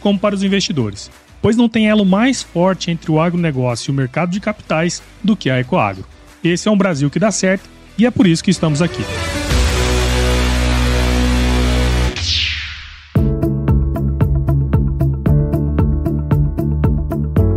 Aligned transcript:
como 0.00 0.18
para 0.18 0.34
os 0.34 0.42
investidores, 0.42 1.10
pois 1.40 1.56
não 1.56 1.68
tem 1.68 1.88
elo 1.88 2.04
mais 2.04 2.42
forte 2.42 2.90
entre 2.90 3.10
o 3.10 3.20
agronegócio 3.20 3.90
e 3.90 3.92
o 3.92 3.96
mercado 3.96 4.30
de 4.30 4.40
capitais 4.40 5.02
do 5.22 5.36
que 5.36 5.50
a 5.50 5.60
Ecoagro. 5.60 6.04
Esse 6.42 6.68
é 6.68 6.70
um 6.70 6.78
Brasil 6.78 7.10
que 7.10 7.18
dá 7.18 7.30
certo 7.30 7.68
e 7.98 8.06
é 8.06 8.10
por 8.10 8.26
isso 8.26 8.42
que 8.42 8.50
estamos 8.50 8.80
aqui. 8.80 9.04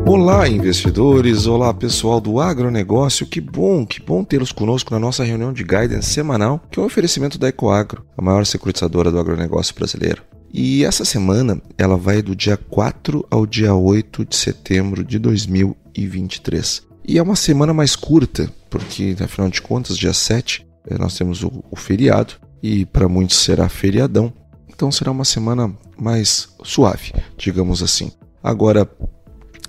Olá, 0.06 0.48
investidores! 0.48 1.48
Olá, 1.48 1.74
pessoal 1.74 2.22
do 2.22 2.40
agronegócio! 2.40 3.26
Que 3.26 3.42
bom, 3.42 3.86
que 3.86 4.00
bom 4.00 4.24
tê-los 4.24 4.52
conosco 4.52 4.94
na 4.94 5.00
nossa 5.00 5.24
reunião 5.24 5.52
de 5.52 5.64
guidance 5.64 6.12
semanal, 6.12 6.62
que 6.70 6.80
é 6.80 6.84
um 6.84 6.86
oferecimento 6.86 7.40
da 7.40 7.50
Ecoagro, 7.50 8.06
a 8.16 8.22
maior 8.22 8.46
securitizadora 8.46 9.10
do 9.10 9.18
agronegócio 9.18 9.74
brasileiro. 9.74 10.22
E 10.54 10.86
essa 10.86 11.04
semana 11.04 11.60
ela 11.80 11.98
vai 11.98 12.22
do 12.22 12.36
dia 12.36 12.56
4 12.56 13.26
ao 13.32 13.44
dia 13.44 13.74
8 13.74 14.24
de 14.24 14.36
setembro 14.36 15.04
de 15.04 15.18
2023. 15.18 16.84
E 17.06 17.18
é 17.18 17.24
uma 17.24 17.36
semana 17.36 17.74
mais 17.74 17.96
curta, 17.96 18.48
porque 18.70 19.16
afinal 19.20 19.50
de 19.50 19.64
contas, 19.64 19.98
dia 19.98 20.14
7 20.14 20.64
eh, 20.88 20.98
nós 21.00 21.18
temos 21.18 21.44
o, 21.44 21.64
o 21.72 21.76
feriado 21.76 22.36
e 22.62 22.86
para 22.86 23.10
muitos 23.10 23.38
será 23.38 23.68
feriadão. 23.68 24.32
Então 24.70 24.92
será 24.92 25.10
uma 25.10 25.26
semana 25.26 25.76
mais 25.98 26.50
suave, 26.64 27.12
digamos 27.36 27.82
assim. 27.82 28.12
Agora, 28.44 28.88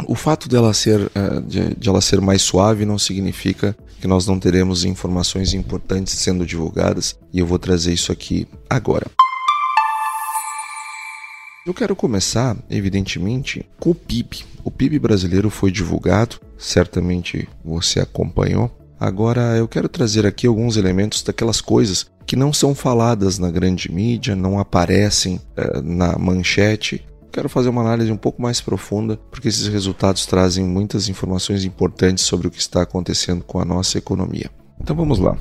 o 0.07 0.15
fato 0.15 0.51
dela 0.51 0.75
ser, 0.75 1.11
eh, 1.15 1.41
de, 1.47 1.75
de 1.77 1.89
ela 1.89 2.03
ser 2.03 2.21
mais 2.21 2.43
suave 2.43 2.85
não 2.85 2.99
significa 2.99 3.75
que 4.03 4.07
nós 4.07 4.27
não 4.27 4.39
teremos 4.39 4.85
informações 4.85 5.55
importantes 5.55 6.13
sendo 6.13 6.45
divulgadas 6.45 7.19
e 7.33 7.39
eu 7.39 7.47
vou 7.47 7.59
trazer 7.59 7.95
isso 7.95 8.13
aqui 8.13 8.47
agora. 8.69 9.07
Eu 11.67 11.73
quero 11.73 11.97
começar, 11.97 12.59
evidentemente, 12.69 13.65
com 13.81 13.89
o 13.89 13.95
PIB. 13.95 14.45
O 14.63 14.71
PIB 14.71 14.99
brasileiro 14.99 15.49
foi 15.49 15.71
divulgado, 15.71 16.37
certamente 16.59 17.49
você 17.65 18.01
acompanhou. 18.01 18.71
Agora 19.01 19.57
eu 19.57 19.67
quero 19.67 19.89
trazer 19.89 20.27
aqui 20.27 20.47
alguns 20.47 20.77
elementos 20.77 21.23
daquelas 21.23 21.63
coisas 21.63 22.07
que 22.27 22.37
não 22.37 22.53
são 22.53 22.75
faladas 22.75 23.39
na 23.39 23.51
grande 23.51 23.91
mídia, 23.91 24.37
não 24.37 24.59
aparecem 24.59 25.41
eh, 25.57 25.81
na 25.83 26.19
manchete. 26.19 27.03
Quero 27.33 27.49
fazer 27.49 27.71
uma 27.71 27.81
análise 27.81 28.13
um 28.13 28.17
pouco 28.19 28.43
mais 28.43 28.61
profunda, 28.61 29.17
porque 29.31 29.49
esses 29.49 29.67
resultados 29.67 30.27
trazem 30.27 30.67
muitas 30.67 31.09
informações 31.09 31.65
importantes 31.65 32.25
sobre 32.25 32.47
o 32.47 32.51
que 32.51 32.61
está 32.61 32.83
acontecendo 32.83 33.43
com 33.43 33.59
a 33.59 33.65
nossa 33.65 33.97
economia. 33.97 34.51
Então 34.85 34.95
vamos 34.95 35.19
lá. 35.19 35.35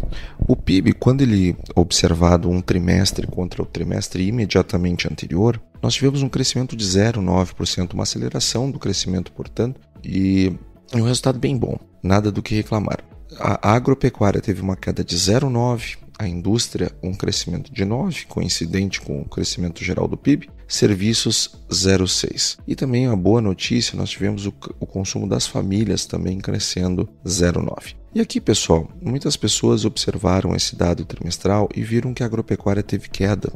O 0.48 0.56
PIB, 0.56 0.94
quando 0.94 1.20
ele 1.20 1.54
observado 1.76 2.50
um 2.50 2.62
trimestre 2.62 3.28
contra 3.28 3.62
o 3.62 3.66
trimestre 3.66 4.26
imediatamente 4.26 5.06
anterior, 5.06 5.62
nós 5.82 5.96
tivemos 5.96 6.24
um 6.24 6.30
crescimento 6.30 6.78
de 6.78 6.86
0,9%, 6.86 7.94
uma 7.94 8.04
aceleração 8.04 8.72
do 8.72 8.80
crescimento, 8.80 9.34
portanto, 9.34 9.82
e 10.02 10.54
um 10.94 11.02
resultado 11.02 11.40
bem 11.40 11.58
bom, 11.58 11.78
nada 12.02 12.32
do 12.32 12.42
que 12.42 12.56
reclamar. 12.56 13.04
A 13.38 13.74
agropecuária 13.74 14.40
teve 14.40 14.62
uma 14.62 14.78
queda 14.78 15.04
de 15.04 15.18
0,9%, 15.18 15.98
a 16.24 16.28
indústria 16.30 16.92
um 17.02 17.14
crescimento 17.14 17.72
de 17.72 17.86
9%, 17.86 18.28
coincidente 18.28 19.02
com 19.02 19.22
o 19.22 19.26
crescimento 19.26 19.84
geral 19.84 20.08
do 20.08 20.18
PIB, 20.18 20.50
serviços 20.68 21.56
0,6%. 21.70 22.58
E 22.68 22.76
também 22.76 23.08
uma 23.08 23.18
boa 23.18 23.42
notícia, 23.42 23.98
nós 23.98 24.10
tivemos 24.10 24.46
o, 24.46 24.54
o 24.80 24.86
consumo 24.86 25.28
das 25.28 25.46
famílias 25.46 26.06
também 26.06 26.40
crescendo 26.40 27.08
0,9%. 27.26 27.96
E 28.16 28.22
aqui, 28.22 28.40
pessoal, 28.40 28.88
muitas 29.02 29.36
pessoas 29.36 29.86
observaram 29.86 30.56
esse 30.56 30.76
dado 30.76 31.04
trimestral 31.04 31.68
e 31.76 31.82
viram 31.82 32.14
que 32.14 32.22
a 32.22 32.28
agropecuária 32.28 32.84
teve 32.84 33.10
queda, 33.10 33.52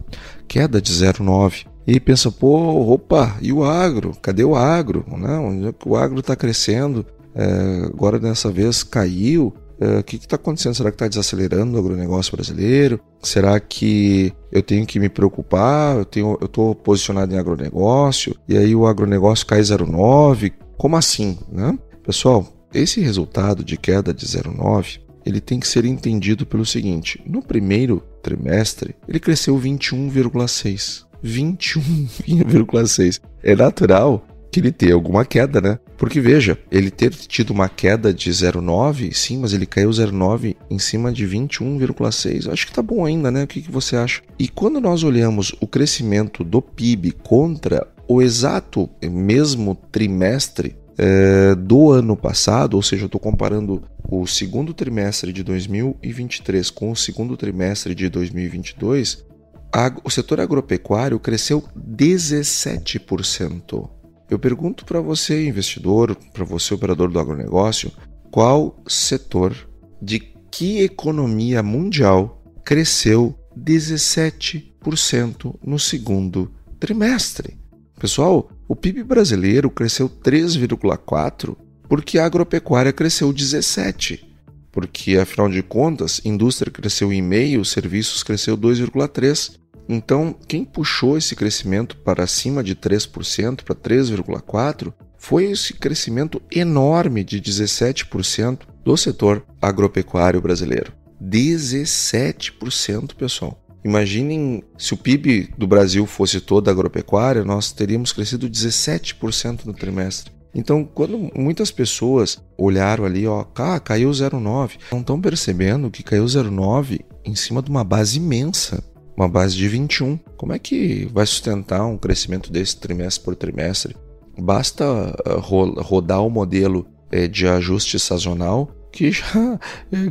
queda 0.48 0.82
de 0.82 0.92
0,9. 0.92 1.68
E 1.86 2.00
pensa, 2.00 2.32
pô, 2.32 2.92
opa, 2.92 3.38
e 3.40 3.54
o 3.54 3.64
agro? 3.64 4.18
Cadê 4.20 4.44
o 4.44 4.56
agro? 4.56 5.06
Não, 5.08 5.74
o 5.86 5.96
agro 5.96 6.20
está 6.20 6.36
crescendo, 6.36 7.06
é, 7.36 7.86
agora 7.86 8.20
dessa 8.20 8.52
vez 8.52 8.84
caiu. 8.84 9.54
É, 9.80 10.00
o 10.00 10.04
que 10.04 10.16
está 10.16 10.36
acontecendo? 10.36 10.76
Será 10.76 10.90
que 10.90 10.96
está 10.96 11.08
desacelerando 11.08 11.76
o 11.76 11.80
agronegócio 11.80 12.36
brasileiro? 12.36 13.00
Será 13.22 13.60
que 13.60 14.34
eu 14.52 14.62
tenho 14.64 14.86
que 14.86 15.00
me 15.00 15.10
preocupar? 15.10 15.98
Eu 15.98 16.06
tenho, 16.06 16.38
eu 16.42 16.46
estou 16.46 16.74
posicionado 16.74 17.34
em 17.34 17.38
agronegócio 17.38 18.36
e 18.48 18.58
aí 18.58 18.76
o 18.76 18.88
agronegócio 18.88 19.46
cai 19.46 19.62
0,9? 19.62 20.54
Como 20.78 20.96
assim, 20.96 21.38
né? 21.52 21.78
Pessoal, 22.04 22.48
esse 22.74 23.02
resultado 23.02 23.64
de 23.64 23.78
queda 23.78 24.14
de 24.14 24.26
0,9 24.26 25.00
ele 25.26 25.42
tem 25.42 25.60
que 25.60 25.68
ser 25.68 25.84
entendido 25.84 26.46
pelo 26.46 26.66
seguinte: 26.66 27.22
no 27.26 27.42
primeiro 27.42 28.02
trimestre 28.24 28.96
ele 29.08 29.20
cresceu 29.20 29.58
21,6. 29.60 31.06
21,6. 31.24 33.20
É 33.44 33.56
natural 33.56 34.26
que 34.52 34.60
ele 34.60 34.72
tenha 34.72 34.94
alguma 34.94 35.26
queda, 35.26 35.60
né? 35.60 35.80
Porque 35.98 36.22
veja, 36.22 36.58
ele 36.72 36.92
ter 36.92 37.12
tido 37.12 37.50
uma 37.50 37.68
queda 37.68 38.14
de 38.14 38.30
0,9, 38.30 39.12
sim, 39.14 39.40
mas 39.40 39.52
ele 39.52 39.66
caiu 39.66 39.90
0,9 39.90 40.56
em 40.70 40.78
cima 40.78 41.12
de 41.12 41.28
21,6. 41.28 42.52
Acho 42.52 42.68
que 42.68 42.74
tá 42.74 42.84
bom 42.84 43.04
ainda, 43.04 43.32
né? 43.32 43.44
O 43.44 43.48
que, 43.48 43.62
que 43.62 43.72
você 43.72 43.96
acha? 43.96 44.22
E 44.38 44.48
quando 44.48 44.80
nós 44.80 45.04
olhamos 45.04 45.56
o 45.60 45.66
crescimento 45.66 46.44
do 46.44 46.62
PIB 46.62 47.14
contra 47.24 47.88
o 48.08 48.22
exato 48.22 48.88
mesmo 49.04 49.76
trimestre 49.92 50.76
é, 50.98 51.56
do 51.56 51.92
ano 51.92 52.16
passado, 52.16 52.76
ou 52.76 52.84
seja, 52.84 53.04
eu 53.04 53.08
estou 53.08 53.20
comparando 53.20 53.84
o 54.10 54.26
segundo 54.26 54.74
trimestre 54.74 55.34
de 55.34 55.44
2023 55.44 56.70
com 56.70 56.92
o 56.92 56.96
segundo 56.96 57.36
trimestre 57.36 57.94
de 57.94 58.08
2022, 58.08 59.28
a, 59.72 59.94
o 60.04 60.10
setor 60.10 60.40
agropecuário 60.40 61.20
cresceu 61.20 61.64
17%. 61.78 63.90
Eu 64.30 64.38
pergunto 64.38 64.86
para 64.86 65.00
você, 65.00 65.48
investidor, 65.48 66.16
para 66.34 66.44
você, 66.44 66.74
operador 66.74 67.10
do 67.10 67.20
agronegócio, 67.20 67.92
qual 68.30 68.78
setor 68.88 69.56
de 70.02 70.20
que 70.52 70.82
economia 70.82 71.64
mundial 71.64 72.44
cresceu 72.64 73.38
17% 73.58 75.56
no 75.64 75.80
segundo 75.80 76.52
trimestre? 76.80 77.58
Pessoal, 78.00 78.50
o 78.68 78.76
PIB 78.76 79.04
brasileiro 79.04 79.72
cresceu 79.72 80.10
3,4 80.10 81.56
porque 81.88 82.20
a 82.20 82.26
agropecuária 82.26 82.92
cresceu 82.92 83.32
17. 83.32 84.26
Porque 84.72 85.18
afinal 85.18 85.50
de 85.50 85.64
contas, 85.64 86.22
indústria 86.24 86.72
cresceu 86.72 87.12
em 87.12 87.22
meio, 87.22 87.66
serviços 87.66 88.24
cresceu 88.24 88.58
2,3. 88.58 89.58
Então, 89.90 90.36
quem 90.48 90.66
puxou 90.66 91.18
esse 91.18 91.36
crescimento 91.36 91.98
para 91.98 92.24
acima 92.24 92.64
de 92.64 92.76
3%, 92.76 93.64
para 93.64 93.76
3,4%, 93.76 94.94
foi 95.18 95.46
esse 95.46 95.74
crescimento 95.74 96.42
enorme 96.52 97.24
de 97.24 97.42
17% 97.42 98.60
do 98.84 98.96
setor 98.98 99.46
agropecuário 99.62 100.42
brasileiro. 100.42 100.94
17%, 101.22 103.16
pessoal. 103.16 103.60
Imaginem 103.84 104.64
se 104.78 104.94
o 104.94 104.98
PIB 104.98 105.54
do 105.58 105.66
Brasil 105.66 106.06
fosse 106.06 106.40
toda 106.42 106.70
agropecuária, 106.70 107.44
nós 107.44 107.72
teríamos 107.72 108.12
crescido 108.12 108.50
17% 108.50 109.66
no 109.66 109.74
trimestre. 109.74 110.32
Então, 110.54 110.84
quando 110.84 111.32
muitas 111.36 111.72
pessoas 111.72 112.42
olharam 112.58 113.06
ali, 113.06 113.28
ó, 113.28 113.46
ah, 113.56 113.80
caiu 113.80 114.10
0,9, 114.10 114.78
não 114.92 115.00
estão 115.00 115.22
percebendo 115.22 115.92
que 115.92 116.04
caiu 116.04 116.26
0,9 116.26 117.02
em 117.24 117.36
cima 117.36 117.62
de 117.62 117.70
uma 117.70 117.84
base 117.84 118.18
imensa, 118.18 118.84
uma 119.18 119.28
base 119.28 119.56
de 119.56 119.68
21. 119.68 120.18
Como 120.38 120.54
é 120.54 120.60
que 120.60 121.10
vai 121.12 121.26
sustentar 121.26 121.84
um 121.86 121.98
crescimento 121.98 122.52
desse 122.52 122.78
trimestre 122.78 123.26
por 123.26 123.36
trimestre? 123.36 123.98
Basta 124.38 124.86
uh, 124.86 125.82
rodar 125.82 126.24
o 126.24 126.30
modelo 126.30 126.88
uh, 127.12 127.28
de 127.28 127.48
ajuste 127.48 127.98
sazonal 127.98 128.72
que 128.92 129.10
já, 129.12 129.60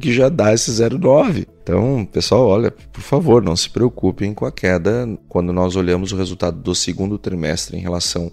que 0.00 0.12
já 0.12 0.28
dá 0.28 0.52
esse 0.52 0.70
0,9. 0.70 1.46
Então, 1.62 2.06
pessoal, 2.12 2.46
olha, 2.48 2.70
por 2.70 3.00
favor, 3.00 3.42
não 3.42 3.56
se 3.56 3.70
preocupem 3.70 4.34
com 4.34 4.44
a 4.44 4.52
queda 4.52 5.08
quando 5.28 5.52
nós 5.52 5.76
olhamos 5.76 6.12
o 6.12 6.16
resultado 6.16 6.60
do 6.60 6.74
segundo 6.74 7.16
trimestre 7.16 7.76
em 7.76 7.80
relação 7.80 8.30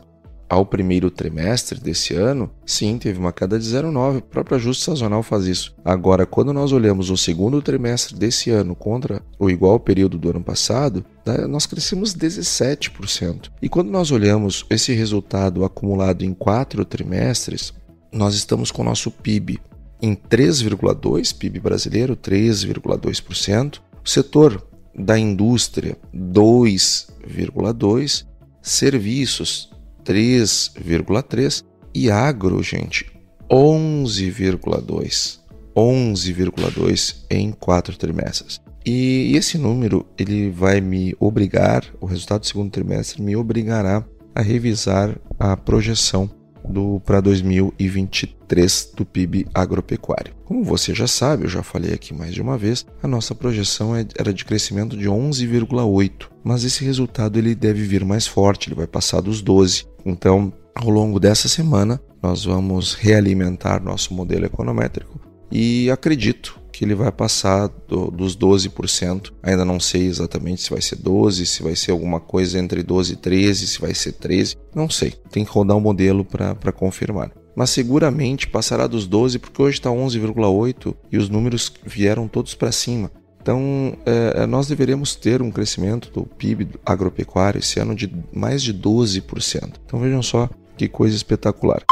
ao 0.50 0.66
primeiro 0.66 1.10
trimestre 1.10 1.80
desse 1.80 2.14
ano, 2.14 2.52
sim, 2.66 2.98
teve 2.98 3.20
uma 3.20 3.34
queda 3.34 3.58
de 3.58 3.66
0,9. 3.66 4.20
O 4.20 4.22
próprio 4.22 4.58
ajuste 4.58 4.84
sazonal 4.84 5.24
faz 5.24 5.46
isso. 5.46 5.76
Agora, 5.84 6.26
quando 6.26 6.54
nós 6.54 6.72
olhamos 6.72 7.10
o 7.10 7.18
segundo 7.18 7.62
trimestre 7.62 8.16
desse 8.16 8.52
ano 8.52 8.76
contra 8.76 9.22
o 9.40 9.50
igual 9.50 9.80
período 9.80 10.18
do 10.18 10.30
ano 10.30 10.44
passado, 10.44 11.04
né, 11.26 11.48
nós 11.48 11.66
crescemos 11.66 12.16
17%. 12.16 13.50
E 13.62 13.70
quando 13.70 13.90
nós 13.90 14.12
olhamos 14.12 14.66
esse 14.70 14.94
resultado 14.94 15.66
acumulado 15.66 16.24
em 16.24 16.34
quatro 16.34 16.86
trimestres, 16.86 17.74
nós 18.12 18.36
estamos 18.36 18.70
com 18.70 18.84
o 18.84 18.86
nosso 18.86 19.10
PIB 19.10 19.60
em 20.02 20.16
3,2%, 20.16 21.38
PIB 21.38 21.60
brasileiro 21.60 22.16
3,2%, 22.16 23.80
o 24.06 24.10
setor 24.10 24.62
da 24.94 25.18
indústria 25.18 25.98
2,2%, 26.16 28.26
serviços 28.62 29.73
3,3% 30.06 31.64
e 31.94 32.10
agro, 32.10 32.62
gente, 32.64 33.12
11,2%. 33.50 35.44
11,2 35.76 37.24
em 37.30 37.52
quatro 37.52 37.98
trimestres. 37.98 38.62
E 38.86 39.36
esse 39.36 39.58
número 39.58 40.06
ele 40.18 40.50
vai 40.50 40.82
me 40.82 41.16
obrigar, 41.20 41.86
o 42.02 42.06
resultado 42.06 42.42
do 42.42 42.48
segundo 42.48 42.72
trimestre 42.72 43.22
me 43.22 43.36
obrigará 43.36 44.06
a 44.36 44.42
revisar 44.42 45.18
a 45.40 45.56
projeção 45.56 46.30
do 46.68 47.02
para 47.06 47.20
2023 47.20 48.94
do 48.96 49.06
PIB 49.06 49.48
agropecuário. 49.54 50.34
Como 50.46 50.64
você 50.64 50.94
já 50.94 51.08
sabe, 51.08 51.44
eu 51.46 51.50
já 51.50 51.64
falei 51.64 51.94
aqui 51.94 52.14
mais 52.14 52.34
de 52.34 52.42
uma 52.42 52.58
vez, 52.58 52.86
a 53.02 53.08
nossa 53.08 53.36
projeção 53.36 53.96
é, 53.96 54.06
era 54.18 54.34
de 54.34 54.46
crescimento 54.46 54.96
de 54.96 55.08
11,8, 55.08 56.30
mas 56.44 56.64
esse 56.64 56.84
resultado 56.84 57.38
ele 57.38 57.56
deve 57.56 57.84
vir 57.84 58.06
mais 58.06 58.28
forte, 58.28 58.70
ele 58.70 58.76
vai 58.76 58.88
passar 58.88 59.22
dos 59.22 59.42
12. 59.42 59.86
Então, 60.06 60.52
ao 60.76 60.90
longo 60.90 61.20
dessa 61.20 61.48
semana, 61.48 62.02
nós 62.22 62.46
vamos 62.46 62.94
realimentar 62.94 63.84
nosso 63.84 64.14
modelo 64.14 64.46
econométrico 64.46 65.20
e 65.52 65.90
acredito 65.92 66.60
que 66.72 66.84
ele 66.84 66.96
vai 66.96 67.12
passar 67.12 67.70
do, 67.88 68.10
dos 68.10 68.36
12%. 68.36 69.32
Ainda 69.44 69.64
não 69.64 69.80
sei 69.80 70.08
exatamente 70.08 70.64
se 70.64 70.72
vai 70.72 70.82
ser 70.82 70.96
12, 70.96 71.46
se 71.46 71.62
vai 71.62 71.76
ser 71.76 71.92
alguma 71.92 72.20
coisa 72.20 72.58
entre 72.58 72.82
12 72.82 73.14
e 73.14 73.16
13, 73.16 73.68
se 73.68 73.80
vai 73.80 73.94
ser 73.94 74.14
13, 74.14 74.58
não 74.74 74.90
sei. 74.90 75.14
Tem 75.30 75.46
que 75.46 75.52
rodar 75.52 75.78
o 75.78 75.80
um 75.80 75.84
modelo 75.84 76.26
para 76.26 76.72
confirmar. 76.72 77.32
Mas 77.56 77.70
seguramente 77.70 78.48
passará 78.48 78.88
dos 78.88 79.06
12 79.06 79.38
porque 79.38 79.62
hoje 79.62 79.78
está 79.78 79.92
11,8 79.92 80.96
e 81.12 81.18
os 81.18 81.30
números 81.30 81.72
vieram 81.86 82.28
todos 82.28 82.56
para 82.56 82.72
cima. 82.72 83.12
Então, 83.44 83.98
é, 84.06 84.48
nós 84.48 84.68
deveremos 84.68 85.16
ter 85.16 85.42
um 85.42 85.52
crescimento 85.52 86.10
do 86.10 86.26
PIB 86.26 86.80
agropecuário 86.86 87.60
esse 87.60 87.78
ano 87.78 87.94
de 87.94 88.10
mais 88.32 88.64
de 88.64 88.74
12%. 88.74 89.74
Então, 89.86 90.00
vejam 90.00 90.24
só 90.24 90.50
que 90.78 90.88
coisa 90.88 91.14
espetacular. 91.14 91.84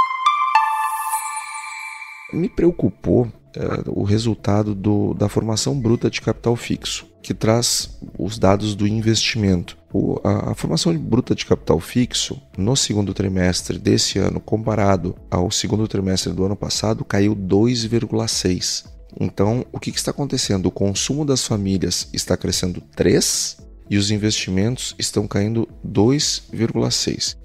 Me 2.31 2.47
preocupou 2.47 3.27
é, 3.53 3.83
o 3.87 4.03
resultado 4.03 4.73
do, 4.73 5.13
da 5.13 5.27
formação 5.27 5.77
bruta 5.77 6.09
de 6.09 6.21
capital 6.21 6.55
fixo, 6.55 7.05
que 7.21 7.33
traz 7.33 7.99
os 8.17 8.39
dados 8.39 8.73
do 8.73 8.87
investimento. 8.87 9.77
O, 9.91 10.21
a, 10.23 10.51
a, 10.51 10.55
formação 10.55 10.97
bruta 10.97 11.35
de 11.35 11.45
capital 11.45 11.81
fixo 11.81 12.41
no 12.57 12.77
segundo 12.77 13.13
trimestre 13.13 13.77
desse 13.77 14.17
ano, 14.19 14.39
comparado 14.39 15.17
ao 15.29 15.51
segundo 15.51 15.85
trimestre 15.85 16.31
do 16.31 16.45
ano 16.45 16.55
passado, 16.55 17.03
caiu 17.03 17.35
2,6. 17.35 18.90
Então, 19.19 19.65
o 19.71 19.79
que, 19.79 19.91
que 19.91 19.97
está 19.97 20.11
acontecendo? 20.11 20.67
O 20.67 20.71
consumo 20.71 21.25
das 21.25 21.45
famílias 21.45 22.07
está 22.13 22.37
crescendo 22.37 22.81
3 22.95 23.57
e 23.89 23.97
os 23.97 24.09
investimentos 24.09 24.95
estão 24.97 25.27
caindo 25.27 25.67
2,6. 25.85 27.35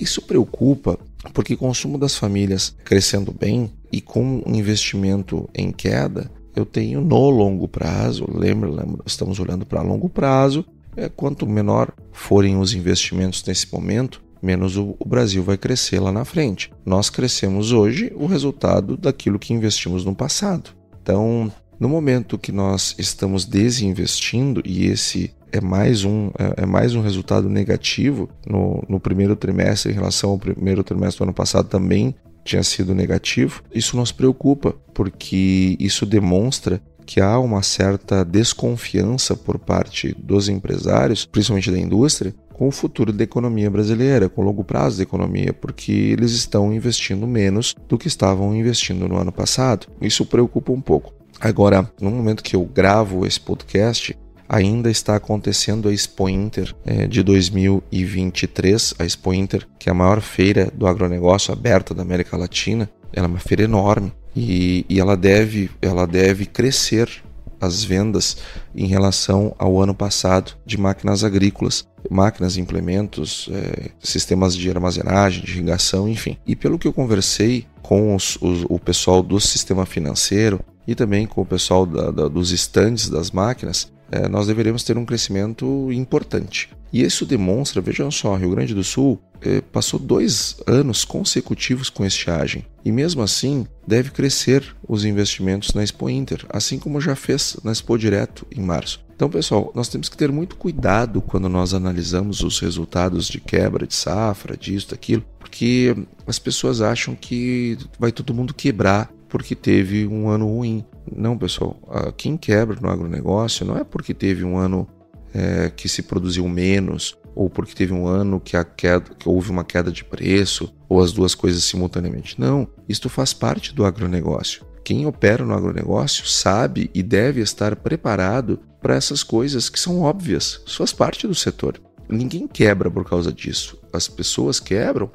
Isso 0.00 0.22
preocupa 0.22 0.98
porque 1.32 1.54
o 1.54 1.58
consumo 1.58 1.98
das 1.98 2.16
famílias 2.16 2.74
crescendo 2.84 3.32
bem 3.32 3.72
e 3.90 4.00
com 4.00 4.42
um 4.46 4.54
investimento 4.54 5.48
em 5.54 5.72
queda, 5.72 6.30
eu 6.54 6.64
tenho 6.64 7.00
no 7.00 7.28
longo 7.28 7.66
prazo, 7.66 8.24
lembra, 8.32 8.70
lembra 8.70 9.02
estamos 9.04 9.40
olhando 9.40 9.66
para 9.66 9.82
longo 9.82 10.08
prazo, 10.08 10.64
é, 10.96 11.08
quanto 11.08 11.46
menor 11.46 11.92
forem 12.12 12.56
os 12.58 12.72
investimentos 12.72 13.44
nesse 13.44 13.70
momento, 13.72 14.22
menos 14.40 14.76
o, 14.76 14.96
o 14.98 15.08
Brasil 15.08 15.42
vai 15.42 15.58
crescer 15.58 16.00
lá 16.00 16.12
na 16.12 16.24
frente. 16.24 16.72
Nós 16.84 17.10
crescemos 17.10 17.72
hoje 17.72 18.12
o 18.16 18.26
resultado 18.26 18.96
daquilo 18.96 19.38
que 19.38 19.52
investimos 19.52 20.04
no 20.04 20.14
passado. 20.14 20.70
Então, 21.06 21.52
no 21.78 21.88
momento 21.88 22.36
que 22.36 22.50
nós 22.50 22.96
estamos 22.98 23.44
desinvestindo, 23.44 24.60
e 24.64 24.86
esse 24.86 25.32
é 25.52 25.60
mais 25.60 26.04
um, 26.04 26.32
é, 26.36 26.64
é 26.64 26.66
mais 26.66 26.96
um 26.96 27.00
resultado 27.00 27.48
negativo 27.48 28.28
no, 28.44 28.82
no 28.88 28.98
primeiro 28.98 29.36
trimestre 29.36 29.92
em 29.92 29.94
relação 29.94 30.30
ao 30.30 30.38
primeiro 30.38 30.82
trimestre 30.82 31.18
do 31.18 31.22
ano 31.22 31.32
passado 31.32 31.68
também 31.68 32.12
tinha 32.44 32.62
sido 32.64 32.92
negativo, 32.92 33.62
isso 33.72 33.96
nos 33.96 34.10
preocupa, 34.10 34.74
porque 34.92 35.76
isso 35.78 36.04
demonstra 36.04 36.82
que 37.04 37.20
há 37.20 37.38
uma 37.38 37.62
certa 37.62 38.24
desconfiança 38.24 39.36
por 39.36 39.60
parte 39.60 40.12
dos 40.18 40.48
empresários, 40.48 41.24
principalmente 41.24 41.70
da 41.70 41.78
indústria, 41.78 42.34
com 42.56 42.68
o 42.68 42.72
futuro 42.72 43.12
da 43.12 43.22
economia 43.22 43.70
brasileira, 43.70 44.30
com 44.30 44.40
o 44.40 44.44
longo 44.44 44.64
prazo 44.64 44.96
da 44.96 45.02
economia, 45.02 45.52
porque 45.52 45.92
eles 45.92 46.32
estão 46.32 46.72
investindo 46.72 47.26
menos 47.26 47.74
do 47.86 47.98
que 47.98 48.08
estavam 48.08 48.56
investindo 48.56 49.06
no 49.06 49.18
ano 49.18 49.30
passado. 49.30 49.86
Isso 50.00 50.24
preocupa 50.24 50.72
um 50.72 50.80
pouco. 50.80 51.12
Agora, 51.38 51.90
no 52.00 52.10
momento 52.10 52.42
que 52.42 52.56
eu 52.56 52.64
gravo 52.64 53.26
esse 53.26 53.38
podcast, 53.38 54.16
ainda 54.48 54.90
está 54.90 55.16
acontecendo 55.16 55.86
a 55.86 55.92
Expo 55.92 56.30
Inter 56.30 56.74
é, 56.86 57.06
de 57.06 57.22
2023, 57.22 58.94
a 58.98 59.04
Expo 59.04 59.34
Inter, 59.34 59.68
que 59.78 59.90
é 59.90 59.92
a 59.92 59.94
maior 59.94 60.22
feira 60.22 60.72
do 60.72 60.86
agronegócio 60.86 61.52
aberta 61.52 61.92
da 61.92 62.00
América 62.00 62.38
Latina. 62.38 62.88
Ela 63.12 63.26
é 63.26 63.28
uma 63.28 63.38
feira 63.38 63.64
enorme 63.64 64.10
e, 64.34 64.86
e 64.88 64.98
ela, 64.98 65.14
deve, 65.14 65.70
ela 65.82 66.06
deve 66.06 66.46
crescer 66.46 67.22
as 67.60 67.82
vendas 67.84 68.36
em 68.74 68.86
relação 68.86 69.54
ao 69.58 69.80
ano 69.80 69.94
passado 69.94 70.52
de 70.64 70.76
máquinas 70.76 71.24
agrícolas, 71.24 71.86
máquinas, 72.10 72.56
implementos, 72.56 73.48
é, 73.52 73.90
sistemas 73.98 74.56
de 74.56 74.70
armazenagem, 74.70 75.44
de 75.44 75.52
irrigação, 75.52 76.08
enfim. 76.08 76.36
E 76.46 76.54
pelo 76.54 76.78
que 76.78 76.86
eu 76.86 76.92
conversei 76.92 77.66
com 77.82 78.14
os, 78.14 78.36
os, 78.40 78.64
o 78.68 78.78
pessoal 78.78 79.22
do 79.22 79.40
sistema 79.40 79.86
financeiro, 79.86 80.60
e 80.86 80.94
também 80.94 81.26
com 81.26 81.40
o 81.40 81.46
pessoal 81.46 81.84
da, 81.84 82.10
da, 82.10 82.28
dos 82.28 82.52
estandes 82.52 83.08
das 83.08 83.30
máquinas, 83.30 83.90
é, 84.10 84.28
nós 84.28 84.46
deveremos 84.46 84.82
ter 84.82 84.96
um 84.96 85.04
crescimento 85.04 85.90
importante. 85.92 86.70
E 86.92 87.02
isso 87.02 87.26
demonstra, 87.26 87.82
vejam 87.82 88.10
só, 88.10 88.34
Rio 88.36 88.50
Grande 88.50 88.74
do 88.74 88.84
Sul 88.84 89.20
é, 89.40 89.60
passou 89.60 89.98
dois 89.98 90.56
anos 90.66 91.04
consecutivos 91.04 91.90
com 91.90 92.06
estiagem 92.06 92.64
e 92.84 92.92
mesmo 92.92 93.22
assim 93.22 93.66
deve 93.86 94.10
crescer 94.10 94.74
os 94.88 95.04
investimentos 95.04 95.74
na 95.74 95.82
Expo 95.82 96.08
Inter, 96.08 96.46
assim 96.48 96.78
como 96.78 97.00
já 97.00 97.14
fez 97.14 97.56
na 97.62 97.72
Expo 97.72 97.98
Direto 97.98 98.46
em 98.50 98.60
março. 98.60 99.04
Então, 99.14 99.30
pessoal, 99.30 99.72
nós 99.74 99.88
temos 99.88 100.08
que 100.08 100.16
ter 100.16 100.30
muito 100.30 100.56
cuidado 100.56 101.22
quando 101.22 101.48
nós 101.48 101.72
analisamos 101.72 102.42
os 102.42 102.60
resultados 102.60 103.26
de 103.26 103.40
quebra 103.40 103.86
de 103.86 103.94
safra, 103.94 104.56
disso, 104.56 104.90
daquilo, 104.90 105.24
porque 105.38 105.96
as 106.26 106.38
pessoas 106.38 106.82
acham 106.82 107.14
que 107.14 107.78
vai 107.98 108.12
todo 108.12 108.34
mundo 108.34 108.52
quebrar 108.52 109.10
porque 109.28 109.54
teve 109.54 110.06
um 110.06 110.28
ano 110.28 110.46
ruim. 110.46 110.84
Não, 111.14 111.36
pessoal, 111.38 111.78
quem 112.16 112.36
quebra 112.36 112.78
no 112.80 112.88
agronegócio 112.88 113.64
não 113.64 113.76
é 113.76 113.84
porque 113.84 114.12
teve 114.12 114.44
um 114.44 114.56
ano 114.56 114.88
é, 115.32 115.70
que 115.70 115.88
se 115.88 116.02
produziu 116.02 116.48
menos, 116.48 117.16
ou 117.34 117.50
porque 117.50 117.74
teve 117.74 117.92
um 117.92 118.06
ano 118.06 118.40
que, 118.40 118.56
queda, 118.76 119.10
que 119.18 119.28
houve 119.28 119.50
uma 119.50 119.64
queda 119.64 119.92
de 119.92 120.02
preço, 120.02 120.72
ou 120.88 121.02
as 121.02 121.12
duas 121.12 121.34
coisas 121.34 121.62
simultaneamente. 121.64 122.40
Não, 122.40 122.66
isto 122.88 123.10
faz 123.10 123.34
parte 123.34 123.74
do 123.74 123.84
agronegócio. 123.84 124.64
Quem 124.82 125.04
opera 125.04 125.44
no 125.44 125.52
agronegócio 125.52 126.26
sabe 126.26 126.90
e 126.94 127.02
deve 127.02 127.40
estar 127.40 127.76
preparado 127.76 128.58
para 128.80 128.94
essas 128.94 129.22
coisas 129.22 129.68
que 129.68 129.78
são 129.78 130.00
óbvias, 130.00 130.62
faz 130.66 130.92
parte 130.92 131.26
do 131.26 131.34
setor. 131.34 131.80
Ninguém 132.08 132.46
quebra 132.46 132.90
por 132.90 133.04
causa 133.04 133.32
disso. 133.32 133.78
As 133.92 134.06
pessoas 134.06 134.60
quebram, 134.60 135.10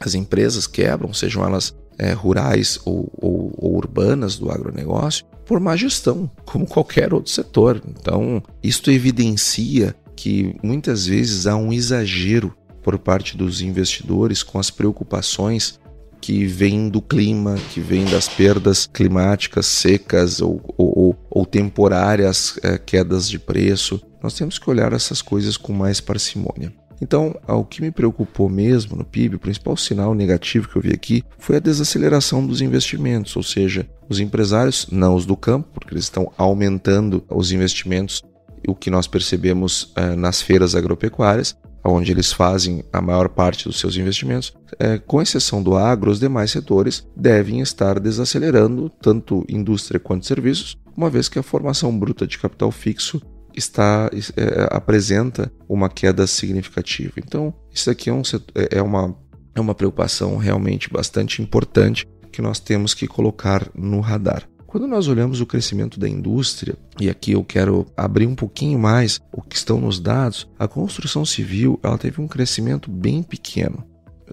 as 0.00 0.14
empresas 0.14 0.66
quebram, 0.66 1.12
sejam 1.12 1.44
elas 1.44 1.74
é, 1.98 2.12
rurais 2.12 2.78
ou, 2.84 3.12
ou, 3.20 3.52
ou 3.58 3.76
urbanas 3.76 4.38
do 4.38 4.50
agronegócio 4.50 5.26
por 5.46 5.60
má 5.60 5.76
gestão, 5.76 6.30
como 6.44 6.66
qualquer 6.66 7.14
outro 7.14 7.32
setor. 7.32 7.80
Então, 7.88 8.42
isto 8.62 8.90
evidencia 8.90 9.94
que 10.14 10.56
muitas 10.62 11.06
vezes 11.06 11.46
há 11.46 11.56
um 11.56 11.72
exagero 11.72 12.54
por 12.82 12.98
parte 12.98 13.36
dos 13.36 13.60
investidores 13.60 14.42
com 14.42 14.58
as 14.58 14.70
preocupações 14.70 15.78
que 16.20 16.46
vêm 16.46 16.88
do 16.88 17.00
clima, 17.00 17.56
que 17.72 17.80
vêm 17.80 18.04
das 18.04 18.28
perdas 18.28 18.86
climáticas 18.86 19.66
secas 19.66 20.40
ou, 20.40 20.60
ou, 20.76 21.16
ou 21.30 21.46
temporárias 21.46 22.58
é, 22.62 22.78
quedas 22.78 23.28
de 23.28 23.38
preço. 23.38 24.00
Nós 24.22 24.34
temos 24.34 24.58
que 24.58 24.68
olhar 24.68 24.92
essas 24.92 25.22
coisas 25.22 25.56
com 25.56 25.72
mais 25.72 26.00
parcimônia. 26.00 26.72
Então, 27.00 27.34
o 27.46 27.64
que 27.64 27.82
me 27.82 27.90
preocupou 27.90 28.48
mesmo 28.48 28.96
no 28.96 29.04
PIB, 29.04 29.36
o 29.36 29.40
principal 29.40 29.76
sinal 29.76 30.14
negativo 30.14 30.68
que 30.68 30.76
eu 30.76 30.82
vi 30.82 30.92
aqui, 30.92 31.22
foi 31.38 31.56
a 31.56 31.60
desaceleração 31.60 32.46
dos 32.46 32.60
investimentos, 32.60 33.36
ou 33.36 33.42
seja, 33.42 33.88
os 34.08 34.20
empresários, 34.20 34.88
não 34.90 35.14
os 35.14 35.26
do 35.26 35.36
campo, 35.36 35.68
porque 35.74 35.92
eles 35.92 36.04
estão 36.04 36.32
aumentando 36.38 37.24
os 37.28 37.52
investimentos, 37.52 38.22
o 38.66 38.74
que 38.74 38.90
nós 38.90 39.06
percebemos 39.06 39.92
eh, 39.96 40.16
nas 40.16 40.40
feiras 40.40 40.74
agropecuárias, 40.74 41.56
onde 41.88 42.10
eles 42.10 42.32
fazem 42.32 42.82
a 42.92 43.00
maior 43.00 43.28
parte 43.28 43.64
dos 43.64 43.78
seus 43.78 43.96
investimentos, 43.96 44.52
é, 44.78 44.98
com 44.98 45.22
exceção 45.22 45.62
do 45.62 45.76
agro, 45.76 46.10
os 46.10 46.18
demais 46.18 46.50
setores 46.50 47.06
devem 47.16 47.60
estar 47.60 48.00
desacelerando, 48.00 48.90
tanto 49.00 49.44
indústria 49.48 50.00
quanto 50.00 50.26
serviços, 50.26 50.76
uma 50.96 51.10
vez 51.10 51.28
que 51.28 51.38
a 51.38 51.42
formação 51.42 51.96
bruta 51.96 52.26
de 52.26 52.38
capital 52.38 52.70
fixo 52.70 53.20
está 53.56 54.10
é, 54.36 54.68
apresenta 54.70 55.50
uma 55.68 55.88
queda 55.88 56.26
significativa. 56.26 57.14
Então, 57.16 57.54
isso 57.72 57.90
aqui 57.90 58.10
é, 58.10 58.12
um, 58.12 58.22
é, 58.70 58.82
uma, 58.82 59.16
é 59.54 59.60
uma 59.60 59.74
preocupação 59.74 60.36
realmente 60.36 60.90
bastante 60.90 61.42
importante 61.42 62.06
que 62.30 62.42
nós 62.42 62.60
temos 62.60 62.92
que 62.92 63.06
colocar 63.06 63.68
no 63.74 64.00
radar. 64.00 64.46
Quando 64.66 64.86
nós 64.86 65.08
olhamos 65.08 65.40
o 65.40 65.46
crescimento 65.46 65.98
da 65.98 66.06
indústria, 66.06 66.76
e 67.00 67.08
aqui 67.08 67.32
eu 67.32 67.42
quero 67.42 67.86
abrir 67.96 68.26
um 68.26 68.34
pouquinho 68.34 68.78
mais 68.78 69.20
o 69.32 69.40
que 69.40 69.56
estão 69.56 69.80
nos 69.80 69.98
dados, 69.98 70.46
a 70.58 70.68
construção 70.68 71.24
civil 71.24 71.80
ela 71.82 71.96
teve 71.96 72.20
um 72.20 72.28
crescimento 72.28 72.90
bem 72.90 73.22
pequeno, 73.22 73.82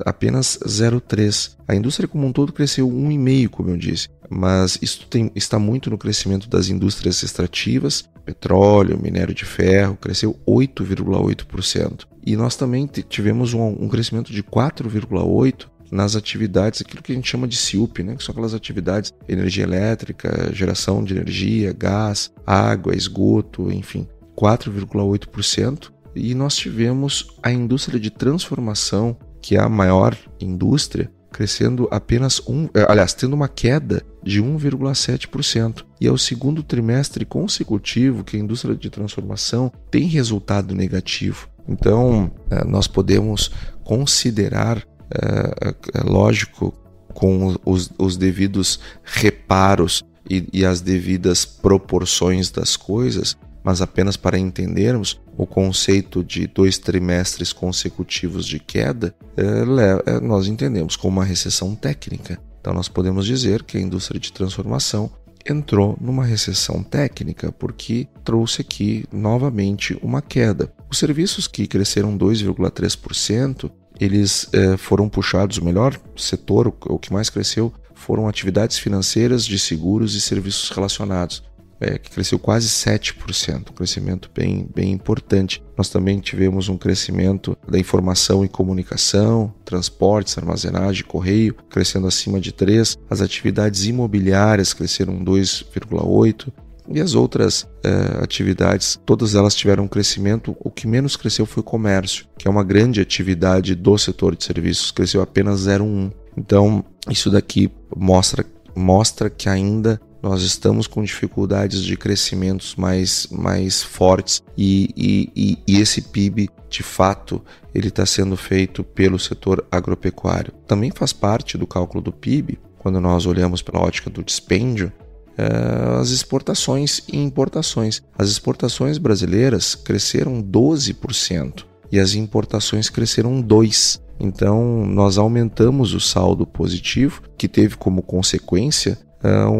apenas 0.06 0.60
0,3. 0.66 1.56
A 1.66 1.76
indústria 1.76 2.10
como 2.10 2.28
um 2.28 2.34
todo 2.34 2.52
cresceu 2.52 2.90
1,5, 2.90 3.48
como 3.50 3.70
eu 3.70 3.78
disse, 3.78 4.10
mas 4.30 4.78
isso 4.82 5.08
tem, 5.08 5.32
está 5.34 5.58
muito 5.58 5.90
no 5.90 5.98
crescimento 5.98 6.50
das 6.50 6.68
indústrias 6.68 7.24
extrativas, 7.24 8.04
petróleo, 8.26 9.00
minério 9.02 9.34
de 9.34 9.46
ferro, 9.46 9.96
cresceu 9.96 10.40
8,8%. 10.48 12.06
E 12.26 12.36
nós 12.36 12.56
também 12.56 12.88
tivemos 12.88 13.54
um, 13.54 13.64
um 13.80 13.90
crescimento 13.90 14.32
de 14.32 14.42
4,8% 14.44 15.68
nas 15.92 16.16
atividades, 16.16 16.82
aquilo 16.82 17.04
que 17.04 17.12
a 17.12 17.16
gente 17.16 17.30
chama 17.30 17.48
de 17.48 17.56
SIUP, 17.56 18.02
né? 18.02 18.16
que 18.16 18.24
são 18.24 18.34
aquelas 18.34 18.56
atividades 18.56 19.14
energia 19.30 19.64
elétrica, 19.64 20.52
geração 20.52 21.04
de 21.04 21.16
energia, 21.16 21.72
gás, 21.72 22.32
água, 22.48 22.96
esgoto, 22.96 23.72
enfim, 23.72 24.08
4,8%. 24.36 25.92
E 26.16 26.34
nós 26.34 26.56
tivemos 26.56 27.28
a 27.44 27.52
indústria 27.52 28.00
de 28.00 28.10
transformação, 28.10 29.16
que 29.40 29.56
é 29.56 29.60
a 29.60 29.70
maior 29.70 30.18
indústria, 30.40 31.12
crescendo 31.34 31.90
apenas 31.92 32.42
um, 32.48 32.70
eh, 32.74 32.86
aliás, 32.88 33.14
tendo 33.14 33.34
uma 33.34 33.50
queda 33.50 34.02
de 34.24 34.42
1,7%. 34.42 35.84
E 36.00 36.08
é 36.08 36.12
o 36.12 36.18
segundo 36.18 36.64
trimestre 36.64 37.26
consecutivo 37.26 38.24
que 38.24 38.38
a 38.38 38.40
indústria 38.40 38.76
de 38.76 38.90
transformação 38.90 39.70
tem 39.92 40.04
resultado 40.08 40.74
negativo. 40.74 41.50
Então, 41.68 42.32
eh, 42.50 42.64
nós 42.64 42.88
podemos 42.88 43.52
considerar 43.84 44.82
é, 45.14 46.04
lógico, 46.04 46.74
com 47.14 47.56
os, 47.66 47.92
os 47.98 48.18
devidos 48.18 48.80
reparos 49.04 50.04
e, 50.30 50.48
e 50.52 50.66
as 50.66 50.82
devidas 50.82 51.46
proporções 51.46 52.50
das 52.50 52.76
coisas, 52.76 53.38
mas 53.64 53.82
apenas 53.82 54.18
para 54.18 54.38
entendermos 54.38 55.20
o 55.38 55.46
conceito 55.46 56.24
de 56.24 56.48
dois 56.48 56.78
trimestres 56.78 57.54
consecutivos 57.54 58.46
de 58.46 58.60
queda, 58.60 59.16
é, 59.38 60.20
nós 60.20 60.48
entendemos 60.48 60.96
como 60.96 61.20
uma 61.20 61.26
recessão 61.26 61.76
técnica. 61.76 62.40
Então, 62.60 62.74
nós 62.74 62.88
podemos 62.88 63.26
dizer 63.26 63.64
que 63.64 63.78
a 63.78 63.82
indústria 63.82 64.20
de 64.20 64.32
transformação 64.32 65.12
entrou 65.46 65.98
numa 66.00 66.24
recessão 66.24 66.82
técnica 66.82 67.52
porque 67.52 68.08
trouxe 68.24 68.62
aqui 68.62 69.06
novamente 69.12 69.98
uma 70.02 70.22
queda. 70.22 70.72
Os 70.90 70.98
serviços 70.98 71.48
que 71.48 71.68
cresceram 71.68 72.18
2,3% 72.18 73.70
eles 74.00 74.48
é, 74.54 74.76
foram 74.78 75.08
puxados, 75.08 75.58
o 75.58 75.66
melhor 75.66 76.00
setor, 76.16 76.68
o, 76.68 77.00
que 77.00 77.14
mais 77.14 77.30
cresceu, 77.30 77.74
foram 77.94 78.28
atividades 78.28 78.78
financeiras 78.78 79.46
de 79.46 79.58
seguros 79.60 80.16
e 80.16 80.22
serviços 80.22 80.70
relacionados, 80.70 81.44
é, 81.84 81.98
que 81.98 82.10
cresceu 82.10 82.40
quase 82.40 82.68
7%, 82.68 83.72
um 83.72 83.74
crescimento 83.74 84.30
bem, 84.34 84.68
bem 84.74 84.92
importante. 84.92 85.64
Nós 85.78 85.90
também 85.90 86.20
tivemos 86.20 86.70
um 86.70 86.78
crescimento 86.78 87.58
da 87.68 87.78
informação 87.78 88.44
e 88.44 88.48
comunicação, 88.48 89.54
transportes, 89.66 90.38
armazenagem, 90.38 91.04
correio, 91.04 91.54
crescendo 91.70 92.08
acima 92.08 92.40
de 92.40 92.52
3%, 92.52 92.98
as 93.10 93.22
atividades 93.22 93.86
imobiliárias 93.86 94.74
cresceram 94.74 95.24
2,8%, 95.24 96.52
e 96.88 97.00
as 97.00 97.16
outras 97.16 97.68
é, 97.84 98.24
atividades, 98.24 99.00
todas 99.06 99.36
elas 99.36 99.56
tiveram 99.56 99.86
um 99.86 99.88
crescimento. 99.88 100.56
O 100.60 100.70
que 100.70 100.88
menos 100.88 101.16
cresceu 101.16 101.46
foi 101.46 101.62
o 101.62 101.64
comércio, 101.66 102.26
que 102.38 102.48
é 102.48 102.52
uma 102.52 102.64
grande 102.64 103.00
atividade 103.00 103.74
do 103.74 103.98
setor 103.98 104.36
de 104.36 104.44
serviços, 104.44 104.92
cresceu 104.92 105.22
apenas 105.22 105.62
0,1. 105.62 106.12
Então, 106.38 106.84
isso 107.10 107.30
daqui 107.30 107.72
mostra, 107.96 108.46
mostra 108.76 109.30
que 109.30 109.48
ainda 109.48 110.00
nós 110.24 110.42
estamos 110.42 110.88
com 110.88 111.04
dificuldades 111.04 111.84
de 111.84 111.98
crescimentos 111.98 112.78
mais, 112.78 113.28
mais 113.30 113.84
fortes 113.84 114.42
e, 114.58 114.90
e, 115.36 115.60
e, 115.68 115.82
esse 115.82 116.02
PIB, 116.02 116.50
de 116.70 116.82
fato, 116.82 117.44
ele 117.76 117.90
está 117.90 118.06
sendo 118.06 118.38
feito 118.38 118.86
pelo 118.86 119.20
setor 119.20 119.68
agropecuário. 119.70 120.54
Também 120.66 120.92
faz 120.96 121.12
parte 121.12 121.58
do 121.58 121.68
cálculo 121.68 122.02
do 122.02 122.14
PIB, 122.14 122.58
quando 122.80 123.02
nós 123.02 123.26
olhamos 123.26 123.62
pela 123.62 123.84
ótica 123.84 124.10
do 124.10 124.24
dispêndio, 124.24 124.94
é, 125.38 126.00
as 126.00 126.10
exportações 126.12 127.02
e 127.12 127.18
importações. 127.18 128.02
As 128.18 128.30
exportações 128.30 128.98
brasileiras 128.98 129.76
cresceram 129.76 130.42
12% 130.42 131.66
e 131.92 132.00
as 132.00 132.16
importações 132.16 132.90
cresceram 132.90 133.44
2%. 133.44 134.02
Então, 134.20 134.86
nós 134.86 135.18
aumentamos 135.18 135.94
o 135.94 136.00
saldo 136.00 136.48
positivo, 136.48 137.24
que 137.38 137.48
teve 137.48 137.76
como 137.76 138.02
consequência 138.02 138.98